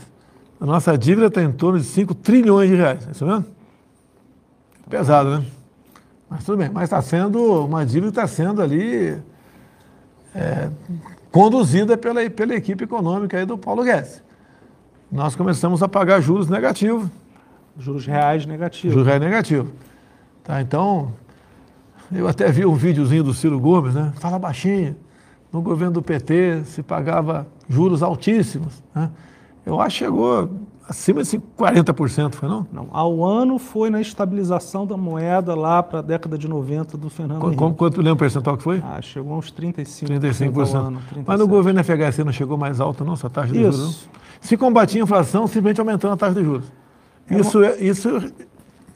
A 0.60 0.66
nossa 0.66 0.96
dívida 0.96 1.26
está 1.26 1.42
em 1.42 1.50
torno 1.50 1.78
de 1.78 1.86
5 1.86 2.14
trilhões 2.14 2.68
de 2.68 2.76
reais, 2.76 3.06
é 3.08 3.10
isso 3.10 3.24
mesmo? 3.26 3.55
Pesado, 4.88 5.38
né? 5.38 5.46
Mas 6.28 6.44
tudo 6.44 6.58
bem, 6.58 6.70
mas 6.70 6.84
está 6.84 7.00
sendo, 7.02 7.64
uma 7.64 7.84
dívida 7.84 8.08
está 8.08 8.26
sendo 8.26 8.62
ali 8.62 9.20
é, 10.34 10.70
conduzida 11.30 11.96
pela, 11.96 12.28
pela 12.30 12.54
equipe 12.54 12.84
econômica 12.84 13.38
aí 13.38 13.44
do 13.44 13.58
Paulo 13.58 13.82
Guedes. 13.82 14.22
Nós 15.10 15.36
começamos 15.36 15.82
a 15.82 15.88
pagar 15.88 16.20
juros 16.20 16.48
negativos. 16.48 17.08
Juros 17.78 18.06
reais 18.06 18.46
negativos. 18.46 18.92
Juros 18.92 19.06
reais 19.06 19.20
negativos. 19.20 19.70
Tá, 20.42 20.60
então, 20.60 21.12
eu 22.12 22.28
até 22.28 22.50
vi 22.50 22.64
um 22.64 22.74
videozinho 22.74 23.24
do 23.24 23.34
Ciro 23.34 23.58
Gomes, 23.58 23.94
né? 23.94 24.12
Fala 24.16 24.38
baixinho. 24.38 24.96
No 25.52 25.62
governo 25.62 25.94
do 25.94 26.02
PT 26.02 26.64
se 26.64 26.82
pagava 26.82 27.46
juros 27.68 28.02
altíssimos. 28.02 28.82
Né? 28.94 29.10
eu 29.64 29.80
acho 29.80 29.98
que 29.98 30.04
chegou 30.04 30.50
acima 30.88 31.22
de 31.22 31.38
40%, 31.38 32.34
foi 32.34 32.48
não? 32.48 32.66
Não, 32.72 32.88
ao 32.92 33.24
ano 33.24 33.58
foi 33.58 33.90
na 33.90 34.00
estabilização 34.00 34.86
da 34.86 34.96
moeda 34.96 35.54
lá 35.54 35.82
para 35.82 35.98
a 35.98 36.02
década 36.02 36.38
de 36.38 36.48
90 36.48 36.96
do 36.96 37.10
Fernando 37.10 37.40
Qu 37.40 37.46
Henrique. 37.46 37.74
Quanto 37.76 37.98
lembra 37.98 38.12
o 38.12 38.16
percentual 38.16 38.56
que 38.56 38.62
foi? 38.62 38.82
Ah, 38.84 39.00
chegou 39.02 39.34
a 39.34 39.38
uns 39.38 39.52
35%. 39.52 40.06
35%. 40.06 40.74
Ao 40.74 40.86
ano, 40.86 40.98
37. 40.98 41.24
Mas 41.26 41.38
no 41.38 41.48
governo 41.48 41.82
FHC 41.82 42.24
não 42.24 42.32
chegou 42.32 42.56
mais 42.56 42.80
alta 42.80 43.04
não, 43.04 43.14
essa 43.14 43.28
taxa 43.28 43.52
de 43.52 43.60
Isso. 43.60 43.78
juros? 43.78 44.08
Não? 44.12 44.20
Se 44.40 44.56
combatia 44.56 45.02
a 45.02 45.04
inflação, 45.04 45.46
simplesmente 45.46 45.80
aumentando 45.80 46.14
a 46.14 46.16
taxa 46.16 46.34
de 46.34 46.44
juros. 46.44 46.72
É 47.28 47.40
isso, 47.40 47.58
uma... 47.58 47.70
isso, 47.76 48.32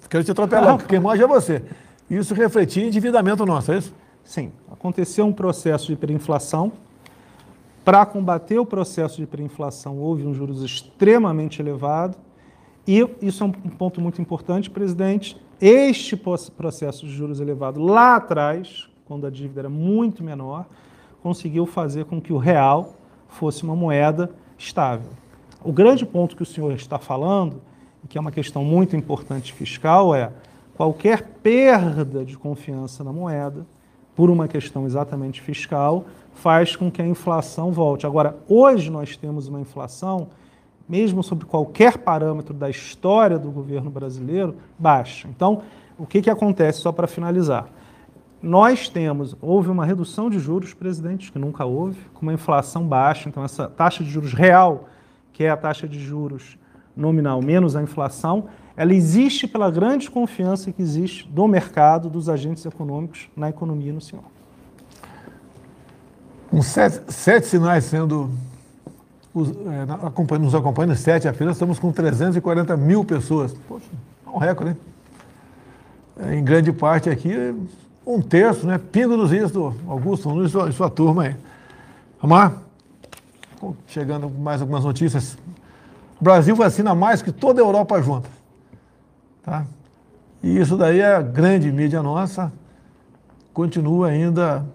quero 0.09 0.23
te 0.23 0.31
atropelar, 0.31 0.77
porque 0.77 0.89
quem 0.89 1.01
manja 1.01 1.25
é 1.25 1.27
você. 1.27 1.63
Isso 2.09 2.35
refletia 2.35 2.87
endividamento 2.87 3.45
nosso, 3.45 3.73
é 3.73 3.79
isso? 3.79 3.93
Sim, 4.23 4.53
aconteceu 4.71 5.27
um 5.27 5.33
processo 5.33 5.87
de 5.87 5.95
hiperinflação, 5.95 6.73
para 7.91 8.07
combater 8.07 8.57
o 8.57 8.65
processo 8.65 9.17
de 9.17 9.25
hiperinflação, 9.25 9.99
houve 9.99 10.25
um 10.25 10.33
juros 10.33 10.63
extremamente 10.63 11.61
elevado. 11.61 12.17
E 12.87 13.05
isso 13.21 13.43
é 13.43 13.47
um 13.49 13.51
ponto 13.51 14.01
muito 14.01 14.23
importante, 14.23 14.71
presidente. 14.71 15.37
Este 15.61 16.17
processo 16.17 17.05
de 17.05 17.13
juros 17.13 17.41
elevado 17.41 17.83
lá 17.83 18.15
atrás, 18.15 18.89
quando 19.07 19.27
a 19.27 19.31
dívida 19.31 19.63
era 19.63 19.69
muito 19.69 20.23
menor, 20.23 20.67
conseguiu 21.21 21.67
fazer 21.67 22.05
com 22.05 22.21
que 22.21 22.33
o 22.33 22.39
real 22.39 22.95
fosse 23.27 23.65
uma 23.65 23.75
moeda 23.75 24.31
estável. 24.57 25.11
O 25.65 25.73
grande 25.73 26.07
ponto 26.07 26.37
que 26.37 26.45
o 26.45 26.47
senhor 26.47 26.71
está 26.71 26.97
falando, 26.97 27.61
que 28.09 28.17
é 28.17 28.21
uma 28.21 28.31
questão 28.31 28.65
muito 28.65 28.95
importante 28.95 29.53
fiscal, 29.53 30.15
é 30.15 30.31
qualquer 30.77 31.25
perda 31.43 32.25
de 32.25 32.39
confiança 32.39 33.03
na 33.03 33.13
moeda, 33.13 33.67
por 34.15 34.31
uma 34.31 34.47
questão 34.47 34.87
exatamente 34.87 35.41
fiscal, 35.41 36.05
faz 36.35 36.75
com 36.77 36.91
que 36.91 37.03
a 37.03 37.07
inflação 37.07 37.73
volte. 37.73 38.07
Agora, 38.07 38.37
hoje 38.49 38.91
nós 38.91 39.17
temos 39.17 39.49
uma 39.49 39.61
inflação, 39.61 40.29
mesmo 40.89 41.23
sobre 41.23 41.47
qualquer 41.47 41.99
parâmetro 41.99 42.55
da 42.55 42.69
história 42.69 43.39
do 43.39 43.51
governo 43.51 43.91
brasileiro, 43.91 44.57
baixa. 44.79 45.29
Então, 45.29 45.63
o 45.99 46.07
que, 46.07 46.23
que 46.23 46.31
acontece, 46.31 46.81
só 46.81 46.91
para 46.91 47.07
finalizar? 47.07 47.69
Nós 48.43 48.89
temos, 48.89 49.37
houve 49.41 49.69
uma 49.69 49.85
redução 49.85 50.31
de 50.31 50.39
juros, 50.39 50.73
presidente, 50.73 51.31
que 51.31 51.39
nunca 51.39 51.67
houve, 51.67 52.01
com 52.15 52.23
uma 52.23 52.33
inflação 52.33 52.87
baixa, 52.87 53.29
então 53.29 53.45
essa 53.45 53.69
taxa 53.69 54.03
de 54.03 54.11
juros 54.11 54.33
real, 54.33 54.89
que 55.33 55.45
é 55.45 55.51
a 55.51 55.57
taxa 55.57 55.87
de 55.87 56.01
juros 56.01 56.59
nominal 56.97 57.41
menos 57.43 57.77
a 57.77 57.83
inflação, 57.83 58.47
ela 58.77 58.95
existe 58.95 59.47
pela 59.47 59.71
grande 59.71 60.11
confiança 60.11 60.73
que 60.73 60.81
existe 60.81 61.29
do 61.29 61.47
mercado, 61.47 62.09
dos 62.09 62.29
agentes 62.29 62.65
econômicos 62.65 63.29
na 63.37 63.49
economia 63.51 63.91
e 63.91 63.93
no 63.93 64.01
senhor. 64.01 64.25
Com 66.51 66.63
sete, 66.63 67.01
sete 67.13 67.47
sinais 67.47 67.85
sendo 67.85 68.29
é, 69.33 70.39
nos 70.39 70.55
acompanhando, 70.55 70.97
sete 70.97 71.29
apenas, 71.29 71.55
estamos 71.55 71.79
com 71.79 71.93
340 71.93 72.77
mil 72.77 73.05
pessoas. 73.05 73.55
Poxa, 73.69 73.87
é 74.27 74.29
um 74.29 74.39
recorde, 74.39 74.73
hein? 74.73 74.77
É, 76.19 76.35
em 76.35 76.45
grande 76.45 76.73
parte 76.73 77.09
aqui, 77.09 77.55
um 78.05 78.21
terço, 78.21 78.67
né? 78.67 78.81
Is 79.45 79.53
do 79.53 79.73
Augusto 79.87 80.29
Nunes 80.29 80.53
e 80.53 80.73
sua, 80.73 80.91
turma 80.91 81.23
aí. 81.23 81.37
Lá? 82.21 82.53
Chegando 83.87 84.29
mais 84.29 84.61
algumas 84.61 84.85
notícias. 84.85 85.39
O 86.21 86.25
Brasil 86.25 86.57
vacina 86.57 86.95
mais 86.97 87.23
que 87.23 87.31
toda 87.31 87.63
a 87.63 87.65
Europa 87.65 88.03
junta. 88.03 88.29
Tá? 89.45 89.65
E 90.43 90.59
isso 90.59 90.77
daí 90.77 90.99
é 90.99 91.15
a 91.15 91.23
grande 91.23 91.71
mídia 91.71 92.03
nossa, 92.03 92.53
continua 93.55 94.09
ainda 94.09 94.67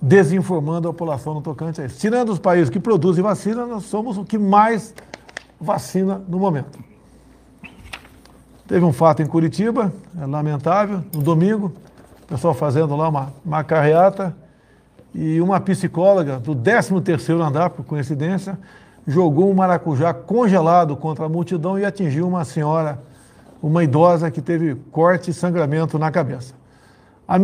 desinformando 0.00 0.88
a 0.88 0.92
população 0.92 1.34
no 1.34 1.42
tocante 1.42 1.80
a 1.80 1.84
isso. 1.84 1.98
Tirando 1.98 2.30
os 2.30 2.38
países 2.38 2.70
que 2.70 2.80
produzem 2.80 3.22
vacina, 3.22 3.66
nós 3.66 3.84
somos 3.84 4.16
o 4.16 4.24
que 4.24 4.38
mais 4.38 4.94
vacina 5.60 6.20
no 6.26 6.38
momento. 6.38 6.78
Teve 8.66 8.84
um 8.84 8.92
fato 8.92 9.20
em 9.20 9.26
Curitiba, 9.26 9.92
é 10.18 10.24
lamentável, 10.24 11.02
no 11.12 11.20
domingo, 11.20 11.72
o 12.22 12.26
pessoal 12.26 12.54
fazendo 12.54 12.96
lá 12.96 13.08
uma, 13.08 13.32
uma 13.44 13.64
carreata 13.64 14.34
e 15.14 15.40
uma 15.40 15.60
psicóloga 15.60 16.38
do 16.38 16.54
13º 16.54 17.40
andar, 17.44 17.70
por 17.70 17.84
coincidência, 17.84 18.58
jogou 19.06 19.50
um 19.50 19.54
maracujá 19.54 20.14
congelado 20.14 20.96
contra 20.96 21.26
a 21.26 21.28
multidão 21.28 21.78
e 21.78 21.84
atingiu 21.84 22.28
uma 22.28 22.44
senhora, 22.44 23.02
uma 23.60 23.82
idosa 23.82 24.30
que 24.30 24.40
teve 24.40 24.76
corte 24.92 25.30
e 25.30 25.34
sangramento 25.34 25.98
na 25.98 26.10
cabeça. 26.10 26.54
A 27.26 27.38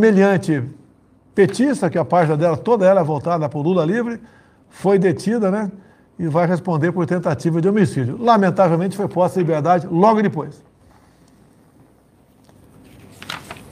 petista, 1.36 1.90
que 1.90 1.98
a 1.98 2.04
página 2.04 2.34
dela 2.34 2.56
toda 2.56 2.86
ela 2.86 3.02
é 3.02 3.04
voltada 3.04 3.46
para 3.46 3.58
o 3.58 3.62
Lula 3.62 3.84
livre, 3.84 4.18
foi 4.70 4.98
detida, 4.98 5.50
né? 5.50 5.70
E 6.18 6.26
vai 6.26 6.46
responder 6.46 6.90
por 6.92 7.04
tentativa 7.04 7.60
de 7.60 7.68
homicídio. 7.68 8.16
Lamentavelmente 8.18 8.96
foi 8.96 9.06
posta 9.06 9.38
em 9.38 9.42
liberdade 9.42 9.86
logo 9.86 10.22
depois. 10.22 10.64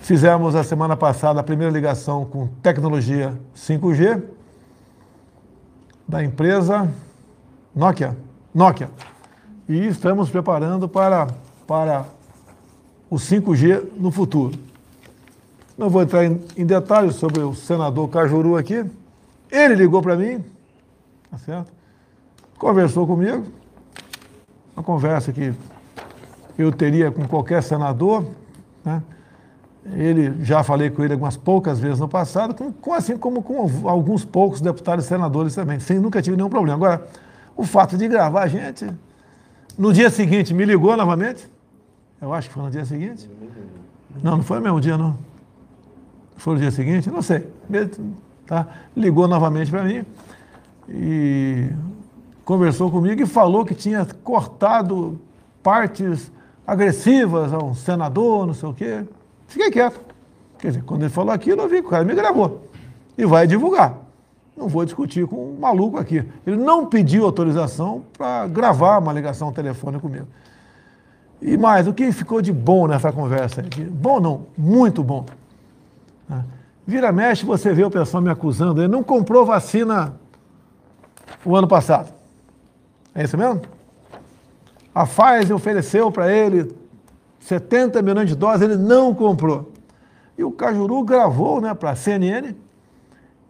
Fizemos 0.02 0.54
a 0.54 0.62
semana 0.62 0.94
passada 0.94 1.40
a 1.40 1.42
primeira 1.42 1.72
ligação 1.72 2.26
com 2.26 2.48
tecnologia 2.62 3.32
5G 3.56 4.22
da 6.06 6.22
empresa 6.22 6.86
Nokia. 7.74 8.14
Nokia. 8.54 8.90
E 9.66 9.86
estamos 9.86 10.28
preparando 10.28 10.86
para, 10.86 11.28
para 11.66 12.04
o 13.08 13.16
5G 13.16 13.84
no 13.96 14.10
futuro. 14.10 14.73
Não 15.76 15.90
vou 15.90 16.02
entrar 16.02 16.24
em, 16.24 16.40
em 16.56 16.64
detalhes 16.64 17.16
sobre 17.16 17.40
o 17.40 17.54
senador 17.54 18.08
Cajuru 18.08 18.56
aqui. 18.56 18.84
Ele 19.50 19.74
ligou 19.74 20.00
para 20.00 20.16
mim, 20.16 20.44
tá 21.30 21.38
certo? 21.38 21.72
Conversou 22.58 23.06
comigo. 23.06 23.44
Uma 24.76 24.82
conversa 24.82 25.32
que 25.32 25.52
eu 26.56 26.72
teria 26.72 27.10
com 27.10 27.26
qualquer 27.26 27.62
senador, 27.62 28.24
né? 28.84 29.02
Ele 29.92 30.42
já 30.42 30.62
falei 30.62 30.88
com 30.88 31.04
ele 31.04 31.12
algumas 31.12 31.36
poucas 31.36 31.78
vezes 31.78 32.00
no 32.00 32.08
passado, 32.08 32.54
com, 32.54 32.72
com, 32.72 32.94
assim 32.94 33.18
como 33.18 33.42
com 33.42 33.68
alguns 33.86 34.24
poucos 34.24 34.60
deputados 34.60 35.04
e 35.04 35.08
senadores 35.08 35.54
também, 35.54 35.78
sem 35.78 35.98
nunca 35.98 36.22
tive 36.22 36.36
nenhum 36.36 36.48
problema. 36.48 36.76
Agora, 36.76 37.06
o 37.54 37.64
fato 37.64 37.96
de 37.96 38.08
gravar 38.08 38.44
a 38.44 38.48
gente, 38.48 38.90
no 39.76 39.92
dia 39.92 40.08
seguinte 40.08 40.54
me 40.54 40.64
ligou 40.64 40.96
novamente. 40.96 41.46
Eu 42.20 42.32
acho 42.32 42.48
que 42.48 42.54
foi 42.54 42.62
no 42.62 42.70
dia 42.70 42.86
seguinte. 42.86 43.28
Não, 44.22 44.38
não 44.38 44.42
foi 44.42 44.56
no 44.56 44.62
mesmo 44.62 44.80
dia, 44.80 44.96
não. 44.96 45.18
Foi 46.36 46.54
no 46.54 46.60
dia 46.60 46.70
seguinte? 46.70 47.10
Não 47.10 47.22
sei. 47.22 47.48
Tá? 48.46 48.66
Ligou 48.96 49.26
novamente 49.26 49.70
para 49.70 49.84
mim 49.84 50.04
e 50.88 51.70
conversou 52.44 52.90
comigo 52.90 53.22
e 53.22 53.26
falou 53.26 53.64
que 53.64 53.74
tinha 53.74 54.06
cortado 54.22 55.18
partes 55.62 56.30
agressivas 56.66 57.52
a 57.52 57.58
um 57.58 57.74
senador, 57.74 58.46
não 58.46 58.54
sei 58.54 58.68
o 58.68 58.74
quê. 58.74 59.04
Fiquei 59.46 59.70
quieto. 59.70 60.00
Quer 60.58 60.68
dizer, 60.68 60.82
quando 60.82 61.02
ele 61.02 61.10
falou 61.10 61.32
aquilo, 61.32 61.62
eu 61.62 61.68
vi 61.68 61.80
que 61.80 61.86
o 61.86 61.90
cara 61.90 62.04
me 62.04 62.14
gravou. 62.14 62.68
E 63.16 63.24
vai 63.24 63.46
divulgar. 63.46 63.98
Não 64.56 64.68
vou 64.68 64.84
discutir 64.84 65.26
com 65.26 65.52
um 65.52 65.58
maluco 65.58 65.98
aqui. 65.98 66.24
Ele 66.46 66.56
não 66.56 66.86
pediu 66.86 67.24
autorização 67.24 68.04
para 68.16 68.46
gravar 68.46 68.98
uma 68.98 69.12
ligação 69.12 69.52
telefônica 69.52 70.00
comigo. 70.00 70.26
E 71.42 71.56
mais, 71.56 71.86
o 71.86 71.92
que 71.92 72.10
ficou 72.12 72.40
de 72.40 72.52
bom 72.52 72.86
nessa 72.86 73.12
conversa? 73.12 73.62
Bom 73.90 74.20
não, 74.20 74.46
muito 74.56 75.02
bom. 75.02 75.26
Né? 76.28 76.44
Vira 76.86 77.12
mexe, 77.12 77.44
você 77.44 77.72
vê 77.72 77.84
o 77.84 77.90
pessoal 77.90 78.22
me 78.22 78.30
acusando. 78.30 78.80
Ele 78.80 78.88
não 78.88 79.02
comprou 79.02 79.46
vacina 79.46 80.14
o 81.44 81.56
ano 81.56 81.66
passado. 81.66 82.12
É 83.14 83.24
isso 83.24 83.38
mesmo? 83.38 83.62
A 84.94 85.06
Pfizer 85.06 85.54
ofereceu 85.54 86.10
para 86.10 86.32
ele 86.32 86.74
70 87.40 88.00
milhões 88.02 88.28
de 88.28 88.34
doses, 88.34 88.62
ele 88.62 88.76
não 88.76 89.14
comprou. 89.14 89.72
E 90.36 90.44
o 90.44 90.50
Cajuru 90.50 91.02
gravou 91.02 91.60
né, 91.60 91.72
para 91.74 91.90
a 91.90 91.96
CNN 91.96 92.54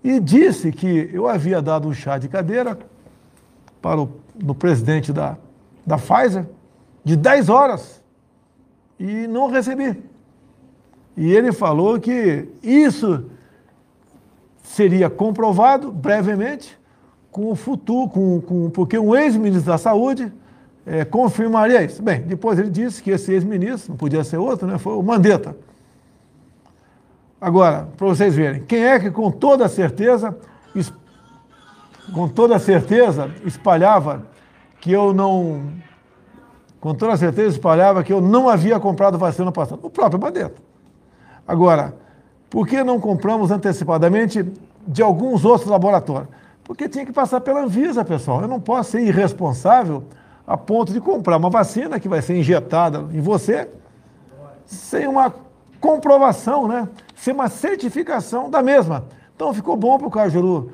e 0.02 0.20
disse 0.20 0.70
que 0.70 1.10
eu 1.12 1.28
havia 1.28 1.62
dado 1.62 1.88
um 1.88 1.94
chá 1.94 2.18
de 2.18 2.28
cadeira 2.28 2.78
para 3.80 4.00
o 4.00 4.24
no 4.34 4.54
presidente 4.54 5.12
da, 5.12 5.36
da 5.86 5.96
Pfizer 5.96 6.46
de 7.04 7.16
10 7.16 7.48
horas 7.48 8.02
e 8.98 9.26
não 9.26 9.48
recebi. 9.48 10.02
E 11.16 11.32
ele 11.32 11.52
falou 11.52 11.98
que 12.00 12.48
isso 12.62 13.24
seria 14.62 15.08
comprovado 15.08 15.92
brevemente 15.92 16.76
com 17.30 17.50
o 17.50 17.54
futuro, 17.54 18.08
com, 18.08 18.40
com, 18.40 18.70
porque 18.70 18.98
um 18.98 19.14
ex-ministro 19.14 19.70
da 19.70 19.78
Saúde 19.78 20.32
é, 20.86 21.04
confirmaria 21.04 21.82
isso. 21.82 22.02
Bem, 22.02 22.22
depois 22.22 22.58
ele 22.58 22.70
disse 22.70 23.02
que 23.02 23.10
esse 23.10 23.32
ex-ministro, 23.32 23.90
não 23.90 23.96
podia 23.96 24.24
ser 24.24 24.38
outro, 24.38 24.66
né, 24.66 24.78
foi 24.78 24.94
o 24.94 25.02
Mandetta. 25.02 25.56
Agora, 27.40 27.88
para 27.96 28.06
vocês 28.06 28.34
verem, 28.34 28.62
quem 28.62 28.84
é 28.84 28.98
que 28.98 29.10
com 29.10 29.30
toda 29.30 29.68
certeza, 29.68 30.36
com 32.12 32.28
toda 32.28 32.58
certeza, 32.58 33.30
espalhava 33.44 34.22
que 34.80 34.90
eu 34.90 35.12
não, 35.12 35.72
com 36.80 36.94
toda 36.94 37.16
certeza 37.16 37.48
espalhava 37.48 38.02
que 38.02 38.12
eu 38.12 38.20
não 38.20 38.48
havia 38.48 38.80
comprado 38.80 39.18
vacina 39.18 39.46
no 39.46 39.52
passado? 39.52 39.80
O 39.82 39.90
próprio 39.90 40.20
Mandetta. 40.20 40.73
Agora, 41.46 41.94
por 42.48 42.66
que 42.66 42.82
não 42.82 43.00
compramos 43.00 43.50
antecipadamente 43.50 44.44
de 44.86 45.02
alguns 45.02 45.44
outros 45.44 45.68
laboratórios? 45.68 46.28
Porque 46.62 46.88
tinha 46.88 47.04
que 47.04 47.12
passar 47.12 47.40
pela 47.40 47.62
Anvisa, 47.62 48.04
pessoal. 48.04 48.40
Eu 48.42 48.48
não 48.48 48.60
posso 48.60 48.92
ser 48.92 49.00
irresponsável 49.00 50.04
a 50.46 50.56
ponto 50.56 50.92
de 50.92 51.00
comprar 51.00 51.36
uma 51.36 51.50
vacina 51.50 52.00
que 52.00 52.08
vai 52.08 52.22
ser 52.22 52.38
injetada 52.38 53.06
em 53.12 53.20
você 53.20 53.68
sem 54.66 55.06
uma 55.06 55.32
comprovação, 55.80 56.66
né? 56.66 56.88
sem 57.14 57.34
uma 57.34 57.48
certificação 57.48 58.50
da 58.50 58.62
mesma. 58.62 59.04
Então 59.36 59.52
ficou 59.52 59.76
bom 59.76 59.98
para 59.98 60.06
o 60.06 60.10
Cajuru. 60.10 60.72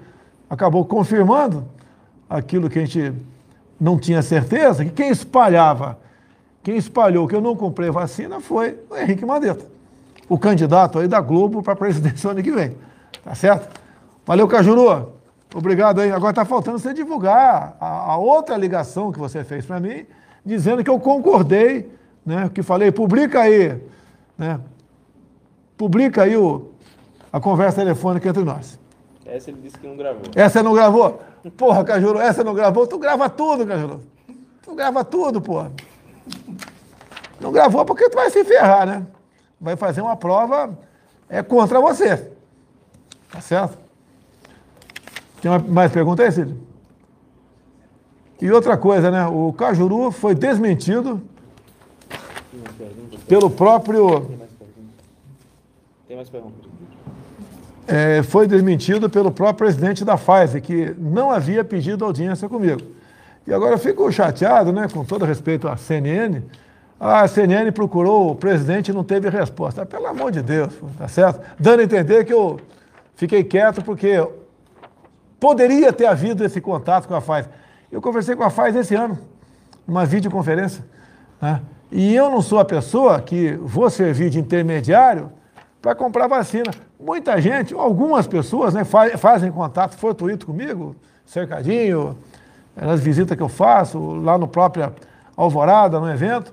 Acabou 0.48 0.84
confirmando 0.84 1.66
aquilo 2.28 2.68
que 2.70 2.78
a 2.78 2.84
gente 2.84 3.12
não 3.80 3.98
tinha 3.98 4.22
certeza, 4.22 4.84
que 4.84 4.90
quem 4.90 5.10
espalhava, 5.10 5.98
quem 6.62 6.76
espalhou 6.76 7.26
que 7.26 7.34
eu 7.34 7.40
não 7.40 7.56
comprei 7.56 7.90
vacina 7.90 8.40
foi 8.40 8.78
o 8.90 8.96
Henrique 8.96 9.24
Mandetta, 9.24 9.64
o 10.30 10.38
candidato 10.38 11.00
aí 11.00 11.08
da 11.08 11.20
Globo 11.20 11.60
para 11.60 11.72
a 11.72 11.76
presidência 11.76 12.30
ano 12.30 12.40
que 12.40 12.52
vem. 12.52 12.76
Tá 13.24 13.34
certo? 13.34 13.68
Valeu, 14.24 14.46
Cajuru! 14.46 15.12
Obrigado 15.52 16.00
aí. 16.00 16.12
Agora 16.12 16.30
está 16.30 16.44
faltando 16.44 16.78
você 16.78 16.94
divulgar 16.94 17.76
a, 17.80 18.12
a, 18.12 18.16
outra 18.16 18.56
ligação 18.56 19.10
que 19.10 19.18
você 19.18 19.42
fez 19.42 19.66
para 19.66 19.80
mim, 19.80 20.06
dizendo 20.46 20.84
que 20.84 20.88
eu 20.88 21.00
concordei, 21.00 21.90
né? 22.24 22.48
Que 22.54 22.62
falei, 22.62 22.92
publica 22.92 23.40
aí, 23.40 23.82
né? 24.38 24.60
Publica 25.76 26.22
aí 26.22 26.36
o, 26.36 26.70
a 27.32 27.40
conversa 27.40 27.80
telefônica 27.80 28.28
entre 28.28 28.44
nós. 28.44 28.78
Essa 29.26 29.50
ele 29.50 29.60
disse 29.60 29.76
que 29.76 29.88
não 29.88 29.96
gravou. 29.96 30.22
Essa 30.36 30.62
não 30.62 30.72
gravou? 30.72 31.20
Porra, 31.56 31.82
Cajuru, 31.82 32.20
essa 32.20 32.44
não 32.44 32.54
gravou? 32.54 32.86
Tu 32.86 32.96
grava 32.96 33.28
tudo, 33.28 33.66
Cajuru. 33.66 34.00
Tu 34.62 34.74
grava 34.76 35.04
tudo, 35.04 35.40
pô. 35.40 35.64
Não 37.40 37.50
gravou 37.50 37.84
porque 37.84 38.08
tu 38.08 38.14
vai 38.14 38.30
se 38.30 38.44
ferrar, 38.44 38.86
né? 38.86 39.04
Vai 39.60 39.76
fazer 39.76 40.00
uma 40.00 40.16
prova 40.16 40.76
é 41.28 41.42
contra 41.42 41.80
você. 41.80 42.30
Tá 43.30 43.40
certo? 43.40 43.78
Tem 45.40 45.50
mais 45.68 45.92
pergunta 45.92 46.22
aí, 46.22 46.32
Cid? 46.32 46.54
E 48.40 48.50
outra 48.50 48.76
coisa, 48.76 49.10
né? 49.10 49.26
O 49.26 49.52
Cajuru 49.52 50.10
foi 50.10 50.34
desmentido 50.34 51.22
pelo 53.28 53.50
próprio. 53.50 54.30
Tem 56.08 56.16
mais 56.16 56.28
perguntas? 56.28 56.70
É, 57.86 58.22
foi 58.22 58.46
desmentido 58.46 59.10
pelo 59.10 59.30
próprio 59.30 59.66
presidente 59.66 60.04
da 60.04 60.16
Pfizer, 60.16 60.62
que 60.62 60.94
não 60.98 61.30
havia 61.30 61.64
pedido 61.64 62.04
audiência 62.04 62.48
comigo. 62.48 62.80
E 63.46 63.52
agora 63.52 63.74
eu 63.74 63.78
fico 63.78 64.10
chateado, 64.12 64.72
né, 64.72 64.88
com 64.92 65.04
todo 65.04 65.24
respeito 65.24 65.68
à 65.68 65.76
CNN. 65.76 66.42
A 67.00 67.26
CNN 67.26 67.72
procurou 67.72 68.30
o 68.30 68.34
presidente 68.36 68.90
e 68.90 68.92
não 68.92 69.02
teve 69.02 69.30
resposta. 69.30 69.86
Pelo 69.86 70.06
amor 70.06 70.30
de 70.30 70.42
Deus, 70.42 70.74
tá 70.98 71.08
certo? 71.08 71.40
Dando 71.58 71.80
a 71.80 71.84
entender 71.84 72.26
que 72.26 72.32
eu 72.32 72.60
fiquei 73.14 73.42
quieto 73.42 73.82
porque 73.82 74.22
poderia 75.40 75.94
ter 75.94 76.04
havido 76.04 76.44
esse 76.44 76.60
contato 76.60 77.08
com 77.08 77.14
a 77.14 77.22
Pfizer. 77.22 77.48
Eu 77.90 78.02
conversei 78.02 78.36
com 78.36 78.44
a 78.44 78.50
Pfizer 78.50 78.82
esse 78.82 78.94
ano, 78.94 79.18
uma 79.88 80.04
videoconferência. 80.04 80.84
Né? 81.40 81.62
E 81.90 82.14
eu 82.14 82.28
não 82.28 82.42
sou 82.42 82.58
a 82.58 82.66
pessoa 82.66 83.18
que 83.22 83.52
vou 83.62 83.88
servir 83.88 84.28
de 84.28 84.38
intermediário 84.38 85.32
para 85.80 85.94
comprar 85.94 86.26
vacina. 86.26 86.70
Muita 87.00 87.40
gente, 87.40 87.72
algumas 87.72 88.26
pessoas, 88.26 88.74
né, 88.74 88.84
fazem 88.84 89.50
contato 89.50 89.96
fortuito 89.96 90.44
comigo, 90.44 90.94
cercadinho, 91.24 92.18
nas 92.76 93.00
visitas 93.00 93.34
que 93.34 93.42
eu 93.42 93.48
faço, 93.48 93.98
lá 94.16 94.36
no 94.36 94.46
próprio 94.46 94.92
Alvorada, 95.34 95.98
no 95.98 96.10
evento. 96.10 96.52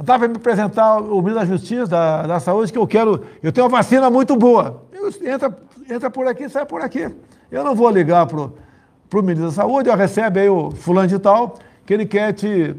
Estava 0.00 0.28
me 0.28 0.36
apresentar 0.36 0.98
o 0.98 1.20
ministro 1.20 1.34
da 1.34 1.44
Justiça, 1.44 1.86
da, 1.86 2.22
da 2.22 2.40
Saúde, 2.40 2.72
que 2.72 2.78
eu 2.78 2.86
quero, 2.86 3.24
eu 3.42 3.52
tenho 3.52 3.66
uma 3.66 3.78
vacina 3.78 4.08
muito 4.08 4.36
boa. 4.36 4.82
Eu, 4.92 5.08
entra, 5.26 5.58
entra 5.90 6.10
por 6.10 6.26
aqui, 6.26 6.48
sai 6.48 6.64
por 6.64 6.80
aqui. 6.80 7.10
Eu 7.50 7.64
não 7.64 7.74
vou 7.74 7.90
ligar 7.90 8.26
para 8.26 8.38
o 8.38 9.22
ministro 9.22 9.46
da 9.46 9.52
Saúde, 9.52 9.88
eu 9.88 9.96
recebe 9.96 10.40
aí 10.40 10.48
o 10.48 10.70
fulano 10.70 11.08
de 11.08 11.18
tal, 11.18 11.58
que 11.84 11.92
ele 11.92 12.06
quer 12.06 12.32
te, 12.32 12.76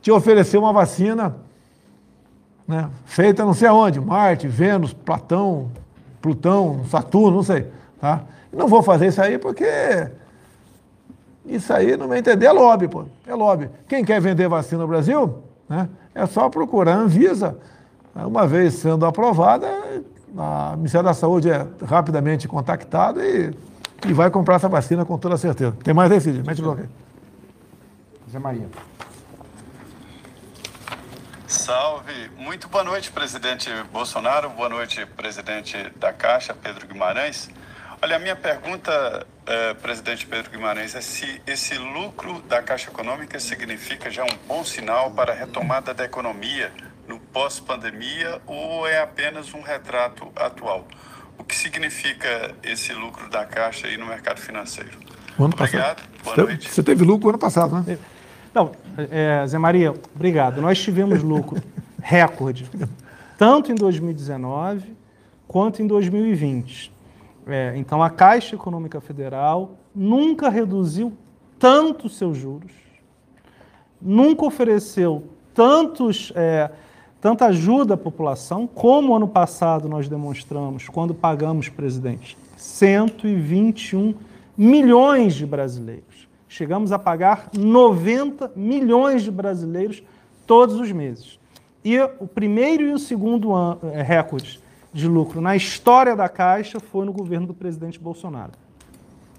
te 0.00 0.10
oferecer 0.10 0.56
uma 0.56 0.72
vacina 0.72 1.36
né, 2.66 2.88
feita 3.04 3.44
não 3.44 3.54
sei 3.54 3.68
aonde, 3.68 4.00
Marte, 4.00 4.48
Vênus, 4.48 4.92
Platão, 4.92 5.70
Plutão, 6.20 6.84
Saturno, 6.88 7.36
não 7.36 7.42
sei. 7.42 7.66
Tá? 8.00 8.22
Não 8.52 8.66
vou 8.66 8.82
fazer 8.82 9.08
isso 9.08 9.20
aí 9.20 9.38
porque 9.38 10.10
isso 11.44 11.72
aí, 11.72 11.96
não 11.96 12.08
vai 12.08 12.18
entender, 12.18 12.46
é 12.46 12.52
lobby, 12.52 12.88
pô. 12.88 13.04
É 13.26 13.34
lobby. 13.34 13.70
Quem 13.86 14.04
quer 14.04 14.20
vender 14.20 14.48
vacina 14.48 14.82
no 14.82 14.88
Brasil, 14.88 15.42
né, 15.68 15.88
é 16.16 16.26
só 16.26 16.48
procurar 16.48 16.94
a 16.94 16.98
Anvisa. 16.98 17.58
Uma 18.14 18.46
vez 18.46 18.74
sendo 18.74 19.04
aprovada, 19.04 19.68
a 20.36 20.74
Ministério 20.74 21.04
da 21.04 21.12
Saúde 21.12 21.50
é 21.50 21.66
rapidamente 21.86 22.48
contactado 22.48 23.22
e, 23.22 23.54
e 24.06 24.12
vai 24.14 24.30
comprar 24.30 24.54
essa 24.54 24.68
vacina 24.68 25.04
com 25.04 25.18
toda 25.18 25.36
certeza. 25.36 25.76
Tem 25.84 25.92
mais 25.92 26.10
aí, 26.10 26.20
Cid? 26.20 26.42
Mete 26.42 26.60
o 26.60 26.64
bloqueio. 26.64 26.88
Zé 28.32 28.38
Maria. 28.38 28.66
Salve! 31.46 32.30
Muito 32.38 32.66
boa 32.68 32.82
noite, 32.82 33.12
presidente 33.12 33.70
Bolsonaro. 33.92 34.48
Boa 34.50 34.70
noite, 34.70 35.04
presidente 35.16 35.76
da 35.96 36.12
Caixa, 36.12 36.54
Pedro 36.54 36.86
Guimarães. 36.86 37.50
Olha, 38.02 38.16
a 38.16 38.18
minha 38.18 38.36
pergunta, 38.36 39.26
eh, 39.46 39.74
presidente 39.74 40.26
Pedro 40.26 40.50
Guimarães, 40.50 40.94
é 40.94 41.00
se 41.00 41.40
esse 41.46 41.78
lucro 41.78 42.42
da 42.42 42.62
Caixa 42.62 42.90
Econômica 42.90 43.40
significa 43.40 44.10
já 44.10 44.22
um 44.22 44.36
bom 44.46 44.62
sinal 44.64 45.10
para 45.10 45.32
a 45.32 45.34
retomada 45.34 45.94
da 45.94 46.04
economia 46.04 46.70
no 47.08 47.18
pós-pandemia 47.18 48.40
ou 48.46 48.86
é 48.86 49.00
apenas 49.00 49.54
um 49.54 49.62
retrato 49.62 50.30
atual? 50.36 50.86
O 51.38 51.44
que 51.44 51.56
significa 51.56 52.54
esse 52.62 52.92
lucro 52.92 53.30
da 53.30 53.46
Caixa 53.46 53.86
aí 53.86 53.96
no 53.96 54.06
mercado 54.06 54.40
financeiro? 54.40 54.98
ano 55.38 55.54
obrigado, 55.54 55.96
passado. 55.96 56.08
boa 56.22 56.34
você 56.34 56.42
noite. 56.42 56.70
Você 56.70 56.82
teve 56.82 57.04
lucro 57.04 57.30
ano 57.30 57.38
passado, 57.38 57.80
né? 57.80 57.98
Não, 58.52 58.72
é, 59.10 59.46
Zé 59.46 59.58
Maria, 59.58 59.94
obrigado. 60.14 60.60
Nós 60.60 60.78
tivemos 60.78 61.22
lucro 61.22 61.62
recorde, 62.00 62.70
tanto 63.38 63.72
em 63.72 63.74
2019 63.74 64.96
quanto 65.46 65.82
em 65.82 65.86
2020. 65.86 66.95
É, 67.46 67.74
então, 67.76 68.02
a 68.02 68.10
Caixa 68.10 68.56
Econômica 68.56 69.00
Federal 69.00 69.76
nunca 69.94 70.48
reduziu 70.48 71.12
tanto 71.60 72.08
seus 72.08 72.36
juros, 72.36 72.72
nunca 74.02 74.44
ofereceu 74.44 75.22
tantos, 75.54 76.32
é, 76.34 76.70
tanta 77.20 77.46
ajuda 77.46 77.94
à 77.94 77.96
população, 77.96 78.66
como 78.66 79.14
ano 79.14 79.28
passado 79.28 79.88
nós 79.88 80.08
demonstramos, 80.08 80.88
quando 80.88 81.14
pagamos, 81.14 81.68
presidente, 81.68 82.36
121 82.56 84.14
milhões 84.56 85.34
de 85.34 85.46
brasileiros. 85.46 86.26
Chegamos 86.48 86.90
a 86.90 86.98
pagar 86.98 87.48
90 87.56 88.52
milhões 88.56 89.22
de 89.22 89.30
brasileiros 89.30 90.02
todos 90.46 90.80
os 90.80 90.90
meses. 90.90 91.38
E 91.84 91.96
o 92.18 92.26
primeiro 92.26 92.82
e 92.82 92.92
o 92.92 92.98
segundo 92.98 93.52
é, 93.92 94.02
recordes 94.02 94.60
de 94.96 95.06
lucro 95.06 95.42
na 95.42 95.54
história 95.54 96.16
da 96.16 96.26
Caixa 96.26 96.80
foi 96.80 97.04
no 97.04 97.12
governo 97.12 97.46
do 97.46 97.52
presidente 97.52 98.00
Bolsonaro. 98.00 98.52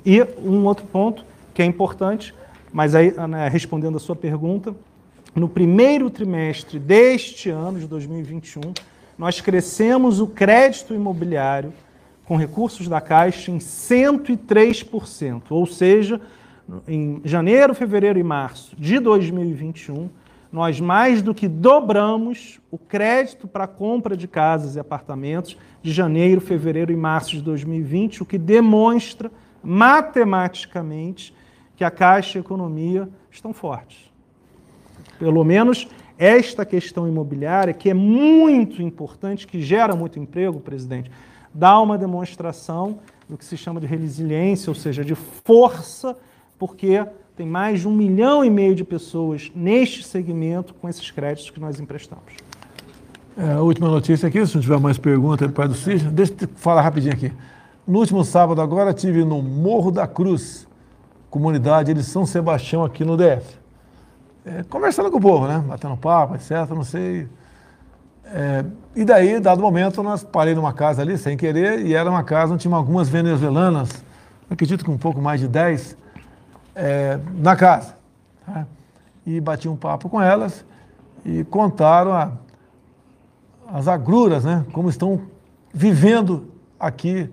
E 0.05 0.21
um 0.37 0.63
outro 0.65 0.85
ponto 0.85 1.25
que 1.51 1.63
é 1.63 1.65
importante, 1.65 2.31
mas 2.71 2.93
aí 2.93 3.11
né, 3.27 3.49
respondendo 3.49 3.97
a 3.97 3.99
sua 3.99 4.15
pergunta, 4.15 4.75
no 5.33 5.49
primeiro 5.49 6.11
trimestre 6.11 6.77
deste 6.77 7.49
ano 7.49 7.79
de 7.79 7.87
2021, 7.87 8.61
nós 9.17 9.41
crescemos 9.41 10.19
o 10.19 10.27
crédito 10.27 10.93
imobiliário 10.93 11.73
com 12.25 12.37
recursos 12.37 12.87
da 12.87 13.01
Caixa 13.01 13.49
em 13.49 13.57
103%, 13.57 15.41
ou 15.49 15.65
seja, 15.65 16.21
em 16.87 17.19
janeiro, 17.25 17.73
fevereiro 17.73 18.19
e 18.19 18.23
março 18.23 18.75
de 18.77 18.99
2021, 18.99 20.07
nós 20.51 20.79
mais 20.79 21.21
do 21.21 21.33
que 21.33 21.47
dobramos 21.47 22.59
o 22.71 22.77
crédito 22.77 23.47
para 23.47 23.67
compra 23.67 24.15
de 24.15 24.27
casas 24.27 24.75
e 24.75 24.79
apartamentos 24.79 25.57
de 25.81 25.91
janeiro, 25.91 26.41
fevereiro 26.41 26.91
e 26.91 26.95
março 26.95 27.31
de 27.31 27.41
2020, 27.41 28.23
o 28.23 28.25
que 28.25 28.37
demonstra 28.37 29.31
matematicamente 29.63 31.33
que 31.75 31.83
a 31.83 31.91
Caixa 31.91 32.37
e 32.37 32.39
a 32.39 32.41
economia 32.41 33.09
estão 33.29 33.53
fortes. 33.53 34.11
Pelo 35.19 35.43
menos 35.43 35.87
esta 36.17 36.65
questão 36.65 37.07
imobiliária, 37.07 37.73
que 37.73 37.89
é 37.89 37.93
muito 37.93 38.81
importante, 38.81 39.45
que 39.45 39.61
gera 39.61 39.95
muito 39.95 40.19
emprego, 40.19 40.59
presidente, 40.59 41.11
dá 41.53 41.79
uma 41.79 41.97
demonstração 41.97 42.99
do 43.29 43.37
que 43.37 43.45
se 43.45 43.57
chama 43.57 43.79
de 43.79 43.85
resiliência, 43.85 44.69
ou 44.69 44.75
seja, 44.75 45.03
de 45.03 45.13
força, 45.13 46.17
porque 46.57 47.05
tem 47.37 47.45
mais 47.45 47.81
de 47.81 47.87
um 47.87 47.91
milhão 47.91 48.43
e 48.43 48.49
meio 48.49 48.73
de 48.73 48.83
pessoas 48.83 49.51
neste 49.53 50.01
segmento 50.03 50.73
com 50.73 50.89
esses 50.89 51.11
créditos 51.11 51.51
que 51.51 51.59
nós 51.59 51.79
emprestamos. 51.79 52.33
É, 53.37 53.53
a 53.53 53.61
última 53.61 53.87
notícia 53.87 54.27
aqui, 54.27 54.43
se 54.47 54.55
não 54.55 54.61
tiver 54.61 54.79
mais 54.79 54.97
pergunta 54.97 55.47
do 55.47 55.53
pai 55.53 55.67
do 55.67 55.75
Cícero, 55.75 56.09
deixa 56.09 56.33
eu 56.41 56.49
falar 56.55 56.81
rapidinho 56.81 57.13
aqui. 57.13 57.31
No 57.85 57.99
último 57.99 58.25
sábado 58.25 58.59
agora 58.59 58.91
tive 58.91 59.23
no 59.23 59.39
Morro 59.43 59.91
da 59.91 60.07
Cruz, 60.07 60.67
comunidade 61.29 61.93
de 61.93 62.03
São 62.03 62.25
Sebastião 62.25 62.83
aqui 62.83 63.05
no 63.05 63.15
DF. 63.15 63.45
É, 64.43 64.63
conversando 64.63 65.11
com 65.11 65.19
o 65.19 65.21
povo, 65.21 65.47
né? 65.47 65.63
Batendo 65.67 65.95
papo, 65.95 66.33
etc, 66.33 66.67
não 66.71 66.83
sei. 66.83 67.27
É, 68.25 68.65
e 68.95 69.05
daí, 69.05 69.39
dado 69.39 69.61
momento, 69.61 70.01
nós 70.01 70.23
parei 70.23 70.55
numa 70.55 70.73
casa 70.73 71.03
ali, 71.03 71.19
sem 71.19 71.37
querer, 71.37 71.85
e 71.85 71.93
era 71.93 72.09
uma 72.09 72.23
casa 72.23 72.55
onde 72.55 72.63
tinha 72.63 72.75
algumas 72.75 73.07
venezuelanas, 73.07 74.03
acredito 74.49 74.83
que 74.83 74.89
um 74.89 74.97
pouco 74.97 75.21
mais 75.21 75.39
de 75.39 75.47
10, 75.47 75.95
é, 76.77 77.19
na 77.33 77.55
casa. 77.55 77.95
Tá? 78.45 78.65
E 79.25 79.41
bati 79.41 79.67
um 79.67 79.75
papo 79.75 80.07
com 80.07 80.21
elas 80.21 80.63
e 81.25 81.43
contaram 81.45 82.13
a, 82.13 82.31
as 83.73 83.87
agruras, 83.87 84.45
né? 84.45 84.63
Como 84.71 84.87
estão 84.87 85.21
vivendo 85.73 86.47
aqui, 86.79 87.29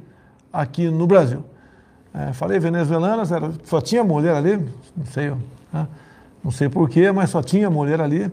aqui 0.53 0.89
no 0.89 1.07
Brasil. 1.07 1.45
É, 2.13 2.33
falei 2.33 2.59
venezuelanas, 2.59 3.31
era, 3.31 3.53
só 3.65 3.81
tinha 3.81 4.03
mulher 4.03 4.35
ali, 4.35 4.57
não 4.97 5.07
sei, 5.07 5.33
né? 5.73 5.87
não 6.43 6.51
sei 6.51 6.69
porquê, 6.69 7.11
mas 7.13 7.31
só 7.31 7.43
tinha 7.43 7.69
mulher 7.69 8.01
ali. 8.01 8.33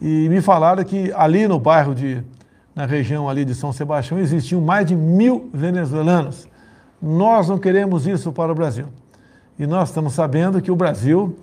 E 0.00 0.28
me 0.28 0.40
falaram 0.40 0.82
que 0.84 1.12
ali 1.12 1.46
no 1.46 1.58
bairro 1.58 1.94
de, 1.94 2.22
na 2.74 2.86
região 2.86 3.28
ali 3.28 3.44
de 3.44 3.54
São 3.54 3.72
Sebastião, 3.72 4.18
existiam 4.18 4.60
mais 4.60 4.86
de 4.86 4.94
mil 4.94 5.50
venezuelanos. 5.52 6.48
Nós 7.02 7.48
não 7.48 7.58
queremos 7.58 8.06
isso 8.06 8.32
para 8.32 8.52
o 8.52 8.54
Brasil. 8.54 8.86
E 9.58 9.66
nós 9.66 9.88
estamos 9.88 10.12
sabendo 10.12 10.62
que 10.62 10.70
o 10.70 10.76
Brasil 10.76 11.36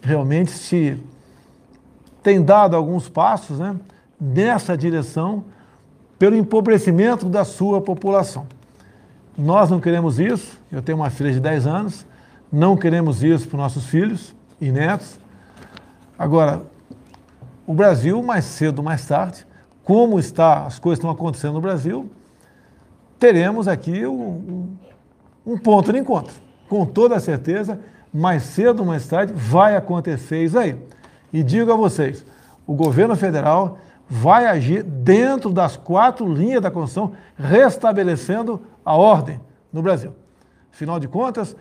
realmente 0.00 0.50
se 0.50 1.00
tem 2.22 2.42
dado 2.42 2.74
alguns 2.74 3.08
passos 3.08 3.58
né, 3.58 3.76
nessa 4.20 4.76
direção 4.76 5.44
pelo 6.18 6.36
empobrecimento 6.36 7.26
da 7.26 7.44
sua 7.44 7.80
população. 7.80 8.46
Nós 9.38 9.70
não 9.70 9.80
queremos 9.80 10.18
isso, 10.18 10.60
eu 10.70 10.82
tenho 10.82 10.98
uma 10.98 11.08
filha 11.08 11.32
de 11.32 11.40
10 11.40 11.66
anos, 11.66 12.06
não 12.52 12.76
queremos 12.76 13.22
isso 13.22 13.46
para 13.48 13.56
os 13.56 13.62
nossos 13.62 13.86
filhos 13.86 14.34
e 14.60 14.70
netos. 14.70 15.18
Agora, 16.18 16.62
o 17.66 17.72
Brasil, 17.72 18.20
mais 18.22 18.44
cedo 18.44 18.80
ou 18.80 18.84
mais 18.84 19.06
tarde, 19.06 19.46
como 19.84 20.18
está, 20.18 20.66
as 20.66 20.78
coisas 20.78 20.98
estão 20.98 21.10
acontecendo 21.10 21.54
no 21.54 21.60
Brasil, 21.60 22.10
teremos 23.18 23.66
aqui 23.68 24.04
um, 24.06 24.76
um 25.46 25.56
ponto 25.56 25.92
de 25.92 25.98
encontro. 25.98 26.34
Com 26.70 26.86
toda 26.86 27.18
certeza, 27.18 27.80
mais 28.14 28.44
cedo 28.44 28.78
ou 28.78 28.86
mais 28.86 29.04
tarde, 29.04 29.32
vai 29.34 29.74
acontecer 29.74 30.44
isso 30.44 30.56
aí. 30.56 30.76
E 31.32 31.42
digo 31.42 31.72
a 31.72 31.74
vocês, 31.74 32.24
o 32.64 32.74
governo 32.74 33.16
federal 33.16 33.78
vai 34.08 34.46
agir 34.46 34.84
dentro 34.84 35.52
das 35.52 35.76
quatro 35.76 36.32
linhas 36.32 36.62
da 36.62 36.70
Constituição, 36.70 37.12
restabelecendo 37.36 38.62
a 38.84 38.94
ordem 38.94 39.40
no 39.72 39.82
Brasil. 39.82 40.14
Afinal 40.72 41.00
de 41.00 41.08
contas, 41.08 41.56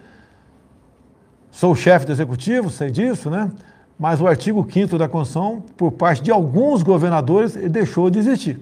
sou 1.50 1.74
chefe 1.74 2.06
do 2.06 2.12
executivo, 2.12 2.70
sei 2.70 2.92
disso, 2.92 3.32
né? 3.32 3.52
Mas 3.98 4.22
o 4.22 4.28
artigo 4.28 4.64
5 4.72 4.96
da 4.96 5.10
Constituição, 5.10 5.64
por 5.76 5.92
parte 5.92 6.22
de 6.22 6.30
alguns 6.30 6.84
governadores, 6.84 7.56
deixou 7.56 8.12
de 8.12 8.20
existir. 8.20 8.60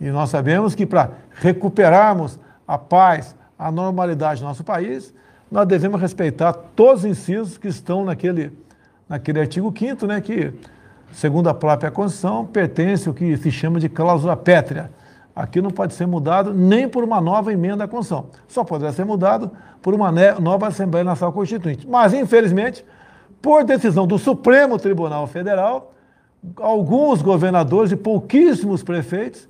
E 0.00 0.08
nós 0.08 0.30
sabemos 0.30 0.74
que 0.74 0.86
para 0.86 1.10
recuperarmos 1.34 2.40
a 2.66 2.78
paz, 2.78 3.36
a 3.58 3.70
normalidade 3.70 4.40
do 4.40 4.46
nosso 4.46 4.64
país, 4.64 5.12
nós 5.50 5.66
devemos 5.66 6.00
respeitar 6.00 6.52
todos 6.52 7.04
os 7.04 7.10
incisos 7.10 7.58
que 7.58 7.68
estão 7.68 8.04
naquele, 8.04 8.52
naquele 9.08 9.40
artigo 9.40 9.74
5 9.76 10.06
né, 10.06 10.20
que, 10.20 10.52
segundo 11.12 11.48
a 11.48 11.54
própria 11.54 11.90
Constituição, 11.90 12.46
pertence 12.46 13.08
ao 13.08 13.14
que 13.14 13.36
se 13.36 13.50
chama 13.50 13.80
de 13.80 13.88
cláusula 13.88 14.36
pétrea. 14.36 14.90
Aqui 15.34 15.60
não 15.60 15.70
pode 15.70 15.94
ser 15.94 16.06
mudado 16.06 16.54
nem 16.54 16.88
por 16.88 17.02
uma 17.02 17.20
nova 17.20 17.52
emenda 17.52 17.84
à 17.84 17.88
Constituição. 17.88 18.30
Só 18.46 18.62
poderá 18.62 18.92
ser 18.92 19.04
mudado 19.04 19.50
por 19.82 19.94
uma 19.94 20.12
nova 20.38 20.68
Assembleia 20.68 21.04
Nacional 21.04 21.32
Constituinte. 21.32 21.88
Mas, 21.88 22.12
infelizmente, 22.14 22.84
por 23.42 23.64
decisão 23.64 24.06
do 24.06 24.18
Supremo 24.18 24.78
Tribunal 24.78 25.26
Federal, 25.26 25.92
alguns 26.56 27.22
governadores 27.22 27.90
e 27.90 27.96
pouquíssimos 27.96 28.82
prefeitos 28.82 29.48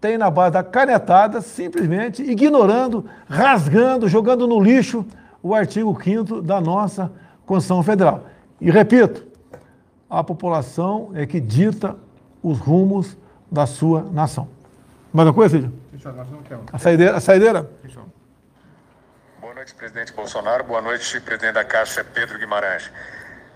têm, 0.00 0.18
na 0.18 0.30
base 0.30 0.52
da 0.52 0.62
canetada, 0.62 1.40
simplesmente 1.40 2.22
ignorando, 2.22 3.04
rasgando, 3.28 4.08
jogando 4.08 4.46
no 4.46 4.60
lixo 4.60 5.04
o 5.46 5.54
artigo 5.54 5.96
5 6.02 6.42
da 6.42 6.60
nossa 6.60 7.12
Constituição 7.46 7.82
Federal. 7.82 8.26
E 8.60 8.68
repito, 8.70 9.24
a 10.10 10.24
população 10.24 11.12
é 11.14 11.24
que 11.24 11.38
dita 11.40 11.96
os 12.42 12.58
rumos 12.58 13.16
da 13.50 13.64
sua 13.64 14.02
nação. 14.02 14.48
Mais 15.12 15.28
uma 15.28 15.34
coisa, 15.34 15.56
Cídio? 15.56 15.72
A 16.72 16.78
saideira? 16.78 17.16
A 17.16 17.20
saideira? 17.20 17.70
Boa 19.40 19.54
noite, 19.54 19.72
presidente 19.74 20.12
Bolsonaro. 20.12 20.64
Boa 20.64 20.82
noite, 20.82 21.20
presidente 21.20 21.54
da 21.54 21.64
Caixa, 21.64 22.02
Pedro 22.02 22.38
Guimarães. 22.38 22.90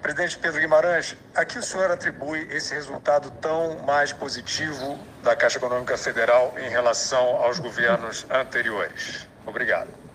Presidente 0.00 0.38
Pedro 0.38 0.60
Guimarães, 0.60 1.16
a 1.34 1.44
que 1.44 1.58
o 1.58 1.62
senhor 1.62 1.90
atribui 1.90 2.48
esse 2.52 2.72
resultado 2.72 3.30
tão 3.32 3.80
mais 3.84 4.12
positivo 4.12 4.98
da 5.22 5.36
Caixa 5.36 5.58
Econômica 5.58 5.96
Federal 5.98 6.54
em 6.56 6.70
relação 6.70 7.36
aos 7.42 7.58
governos 7.58 8.24
anteriores? 8.30 9.28
Obrigado. 9.44 10.09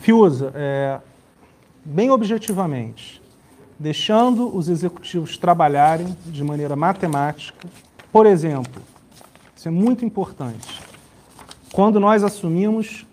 Fiuza, 0.00 0.50
é, 0.54 0.98
bem 1.84 2.10
objetivamente, 2.10 3.20
deixando 3.78 4.56
os 4.56 4.70
executivos 4.70 5.36
trabalharem 5.36 6.16
de 6.24 6.42
maneira 6.42 6.74
matemática, 6.74 7.68
por 8.10 8.24
exemplo, 8.24 8.80
isso 9.54 9.68
é 9.68 9.70
muito 9.70 10.02
importante. 10.02 10.80
Quando 11.70 12.00
nós 12.00 12.24
assumimos, 12.24 13.06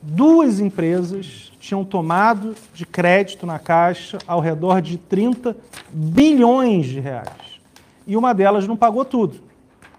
duas 0.00 0.58
empresas 0.58 1.52
tinham 1.60 1.84
tomado 1.84 2.54
de 2.72 2.86
crédito 2.86 3.44
na 3.44 3.58
Caixa 3.58 4.16
ao 4.26 4.40
redor 4.40 4.80
de 4.80 4.96
30 4.96 5.54
bilhões 5.92 6.86
de 6.86 6.98
reais. 6.98 7.60
E 8.06 8.16
uma 8.16 8.32
delas 8.32 8.66
não 8.66 8.76
pagou 8.76 9.04
tudo. 9.04 9.38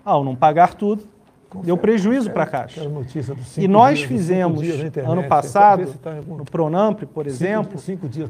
Ao 0.04 0.24
não 0.24 0.36
pagar 0.36 0.74
tudo, 0.74 1.08
deu 1.62 1.78
prejuízo 1.78 2.32
para 2.32 2.44
a 2.44 2.48
Caixa. 2.48 2.82
E 3.58 3.68
nós 3.68 4.00
dias, 4.00 4.10
fizemos, 4.10 4.64
internet, 4.64 5.00
ano 5.00 5.24
passado, 5.26 5.94
no 6.28 6.46
Pronamp, 6.46 7.04
por 7.04 7.28
exemplo, 7.28 7.80
cinco, 7.80 8.08
dias 8.08 8.30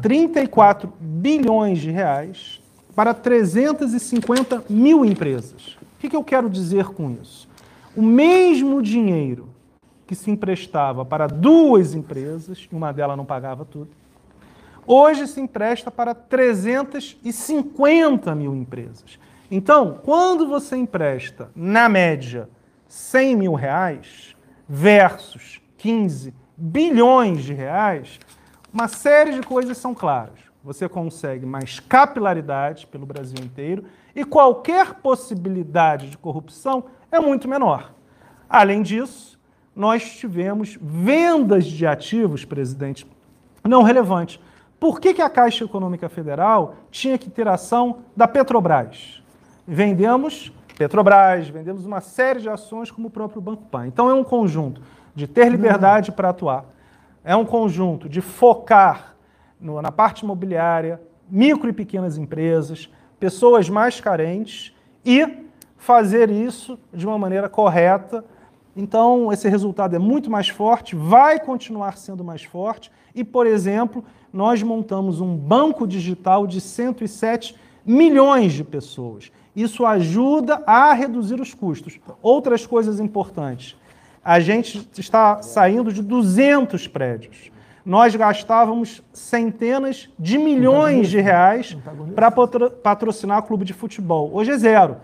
34 0.00 0.92
bilhões 0.98 1.78
de 1.78 1.90
reais 1.90 2.60
para 2.94 3.12
350 3.12 4.64
mil 4.68 5.04
empresas. 5.04 5.76
O 5.96 6.00
que, 6.00 6.08
que 6.08 6.16
eu 6.16 6.24
quero 6.24 6.48
dizer 6.48 6.86
com 6.86 7.10
isso? 7.10 7.48
O 7.96 8.02
mesmo 8.02 8.82
dinheiro 8.82 9.48
que 10.06 10.14
se 10.14 10.30
emprestava 10.30 11.04
para 11.04 11.26
duas 11.26 11.94
empresas, 11.94 12.68
e 12.70 12.74
uma 12.74 12.92
delas 12.92 13.16
não 13.16 13.24
pagava 13.24 13.64
tudo, 13.64 13.88
hoje 14.86 15.26
se 15.26 15.40
empresta 15.40 15.90
para 15.90 16.14
350 16.14 18.34
mil 18.34 18.54
empresas. 18.54 19.18
Então, 19.50 19.98
quando 20.02 20.46
você 20.46 20.76
empresta, 20.76 21.50
na 21.54 21.88
média, 21.88 22.50
100 22.94 23.34
mil 23.34 23.54
reais 23.54 24.36
versus 24.68 25.60
15 25.78 26.32
bilhões 26.56 27.42
de 27.42 27.52
reais, 27.52 28.20
uma 28.72 28.86
série 28.86 29.32
de 29.32 29.44
coisas 29.44 29.76
são 29.76 29.92
claras. 29.92 30.38
Você 30.62 30.88
consegue 30.88 31.44
mais 31.44 31.80
capilaridade 31.80 32.86
pelo 32.86 33.04
Brasil 33.04 33.36
inteiro 33.42 33.84
e 34.14 34.24
qualquer 34.24 34.94
possibilidade 34.94 36.08
de 36.08 36.16
corrupção 36.16 36.84
é 37.10 37.18
muito 37.18 37.48
menor. 37.48 37.92
Além 38.48 38.80
disso, 38.80 39.40
nós 39.74 40.16
tivemos 40.16 40.78
vendas 40.80 41.66
de 41.66 41.84
ativos, 41.84 42.44
presidente, 42.44 43.04
não 43.64 43.82
relevantes. 43.82 44.38
Por 44.78 45.00
que, 45.00 45.14
que 45.14 45.22
a 45.22 45.28
Caixa 45.28 45.64
Econômica 45.64 46.08
Federal 46.08 46.76
tinha 46.92 47.18
que 47.18 47.28
ter 47.28 47.48
ação 47.48 48.04
da 48.16 48.28
Petrobras? 48.28 49.20
Vendemos 49.66 50.52
Petrobras, 50.76 51.48
vendemos 51.48 51.86
uma 51.86 52.00
série 52.00 52.40
de 52.40 52.48
ações 52.48 52.90
como 52.90 53.08
o 53.08 53.10
próprio 53.10 53.40
Banco 53.40 53.64
Pan. 53.64 53.86
Então 53.86 54.10
é 54.10 54.14
um 54.14 54.24
conjunto 54.24 54.80
de 55.14 55.26
ter 55.26 55.48
liberdade 55.48 56.10
para 56.10 56.30
atuar, 56.30 56.64
é 57.22 57.36
um 57.36 57.44
conjunto 57.44 58.08
de 58.08 58.20
focar 58.20 59.14
no, 59.60 59.80
na 59.80 59.92
parte 59.92 60.24
imobiliária, 60.24 61.00
micro 61.30 61.68
e 61.68 61.72
pequenas 61.72 62.18
empresas, 62.18 62.90
pessoas 63.18 63.68
mais 63.70 64.00
carentes 64.00 64.74
e 65.04 65.44
fazer 65.76 66.30
isso 66.30 66.78
de 66.92 67.06
uma 67.06 67.18
maneira 67.18 67.48
correta 67.48 68.24
então, 68.76 69.32
esse 69.32 69.48
resultado 69.48 69.94
é 69.94 69.98
muito 69.98 70.28
mais 70.28 70.48
forte, 70.48 70.96
vai 70.96 71.38
continuar 71.38 71.96
sendo 71.96 72.24
mais 72.24 72.42
forte. 72.42 72.90
E, 73.14 73.22
por 73.22 73.46
exemplo, 73.46 74.04
nós 74.32 74.62
montamos 74.62 75.20
um 75.20 75.36
banco 75.36 75.86
digital 75.86 76.46
de 76.46 76.60
107 76.60 77.54
milhões 77.86 78.52
de 78.52 78.64
pessoas. 78.64 79.30
Isso 79.54 79.86
ajuda 79.86 80.62
a 80.66 80.92
reduzir 80.92 81.40
os 81.40 81.54
custos. 81.54 82.00
Outras 82.20 82.66
coisas 82.66 82.98
importantes. 82.98 83.76
A 84.24 84.40
gente 84.40 84.88
está 84.98 85.42
saindo 85.42 85.92
de 85.92 86.02
200 86.02 86.88
prédios. 86.88 87.52
Nós 87.84 88.16
gastávamos 88.16 89.02
centenas 89.12 90.08
de 90.18 90.38
milhões 90.38 91.08
de 91.08 91.20
reais 91.20 91.76
para 92.14 92.30
patrocinar 92.30 93.40
o 93.40 93.42
clube 93.42 93.64
de 93.64 93.74
futebol. 93.74 94.30
Hoje 94.32 94.52
é 94.52 94.56
zero. 94.56 94.96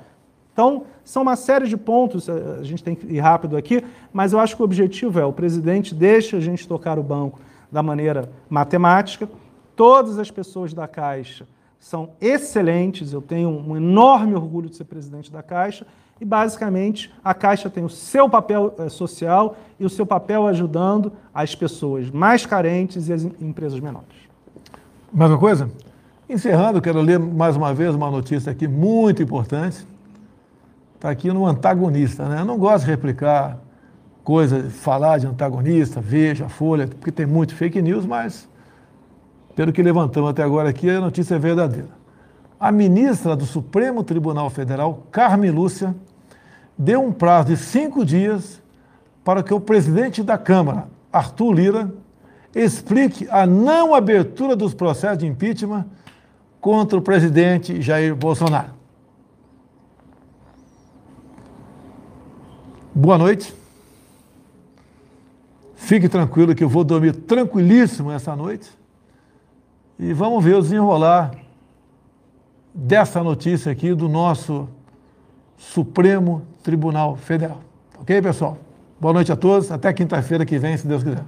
Então, 0.53 0.85
são 1.05 1.23
uma 1.23 1.37
série 1.37 1.69
de 1.69 1.77
pontos, 1.77 2.29
eh, 2.29 2.33
a 2.59 2.63
gente 2.63 2.83
tem 2.83 2.95
que 2.95 3.07
ir 3.07 3.21
rápido 3.21 3.57
aqui, 3.57 3.85
mas 4.13 4.33
eu 4.33 4.41
acho 4.41 4.57
que 4.57 4.63
o 4.63 4.65
objetivo 4.65 5.21
é: 5.21 5.25
o 5.25 5.33
presidente 5.33 5.95
deixa 5.95 6.39
a 6.39 6.41
gente 6.41 6.67
tocar 6.67 6.99
o 6.99 7.03
banco 7.03 7.39
da 7.71 7.83
maneira 7.83 8.31
matemática, 8.49 9.29
todas 9.77 10.19
as 10.19 10.31
pessoas 10.31 10.75
da 10.75 10.89
Caixa 10.89 11.47
são 11.81 12.11
excelentes, 12.21 13.13
eu 13.13 13.21
tenho 13.21 13.49
um 13.49 13.77
enorme 13.77 14.37
orgulho 14.37 14.69
de 14.69 14.77
ser 14.77 14.85
presidente 14.85 15.33
da 15.33 15.43
Caixa, 15.43 15.85
e 16.21 16.25
basicamente 16.25 17.13
a 17.25 17.35
Caixa 17.35 17.69
tem 17.69 17.83
o 17.83 17.89
seu 17.89 18.29
papel 18.29 18.73
eh, 18.79 18.89
social 18.89 19.57
e 19.81 19.85
o 19.85 19.91
seu 19.91 20.07
papel 20.07 20.47
ajudando 20.47 21.11
as 21.35 21.55
pessoas 21.55 22.11
mais 22.11 22.47
carentes 22.47 23.09
e 23.09 23.13
as 23.13 23.25
empresas 23.25 23.81
menores. 23.81 24.07
Mais 25.13 25.31
uma 25.31 25.39
coisa? 25.39 25.69
Encerrando, 26.29 26.81
quero 26.81 27.01
ler 27.01 27.19
mais 27.19 27.57
uma 27.57 27.75
vez 27.75 27.95
uma 27.95 28.11
notícia 28.11 28.53
aqui 28.53 28.69
muito 28.69 29.23
importante 29.23 29.85
está 31.01 31.09
aqui 31.09 31.33
no 31.33 31.47
antagonista. 31.47 32.29
Né? 32.29 32.41
Eu 32.41 32.45
não 32.45 32.59
gosto 32.59 32.85
de 32.85 32.91
replicar 32.91 33.59
coisas, 34.23 34.71
falar 34.75 35.19
de 35.19 35.27
antagonista, 35.27 35.99
veja, 35.99 36.47
folha, 36.49 36.87
porque 36.87 37.11
tem 37.11 37.25
muito 37.25 37.55
fake 37.55 37.81
news, 37.81 38.05
mas 38.05 38.47
pelo 39.61 39.75
que 39.75 39.83
levantamos 39.83 40.31
até 40.31 40.43
agora 40.43 40.71
aqui, 40.71 40.89
a 40.89 41.03
notícia 41.03 41.35
é 41.35 41.39
verdadeira. 41.39 41.91
A 42.59 42.73
ministra 42.73 43.37
do 43.37 43.45
Supremo 43.45 44.03
Tribunal 44.03 44.49
Federal, 44.49 45.07
Carmen 45.13 45.51
Lúcia, 45.51 45.95
deu 46.79 47.03
um 47.03 47.13
prazo 47.13 47.49
de 47.49 47.59
cinco 47.59 48.03
dias 48.03 48.63
para 49.23 49.43
que 49.43 49.53
o 49.53 49.61
presidente 49.61 50.23
da 50.23 50.39
Câmara, 50.39 50.89
Arthur 51.13 51.53
Lira, 51.53 51.95
explique 52.55 53.29
a 53.31 53.47
não 53.47 53.95
abertura 53.95 54.57
dos 54.57 54.73
processos 54.73 55.19
de 55.19 55.27
impeachment 55.27 55.85
contra 56.59 56.99
o 56.99 57.03
presidente 57.03 57.83
Jair 57.83 58.17
Bolsonaro. 58.17 58.71
Boa 62.95 63.19
noite. 63.19 63.55
Fique 65.75 66.09
tranquilo 66.09 66.55
que 66.55 66.65
eu 66.65 66.69
vou 66.71 66.83
dormir 66.83 67.15
tranquilíssimo 67.15 68.11
essa 68.11 68.35
noite. 68.35 68.80
E 70.03 70.15
vamos 70.15 70.43
ver 70.43 70.55
o 70.55 70.63
desenrolar 70.63 71.31
dessa 72.73 73.23
notícia 73.23 73.71
aqui 73.71 73.93
do 73.93 74.09
nosso 74.09 74.67
Supremo 75.59 76.41
Tribunal 76.63 77.17
Federal. 77.17 77.61
Ok, 77.99 78.23
pessoal? 78.23 78.57
Boa 78.99 79.13
noite 79.13 79.31
a 79.31 79.37
todos. 79.37 79.71
Até 79.71 79.93
quinta-feira 79.93 80.47
que 80.47 80.59
vem, 80.59 80.75
se 80.75 80.87
Deus 80.87 81.05
quiser. 81.05 81.23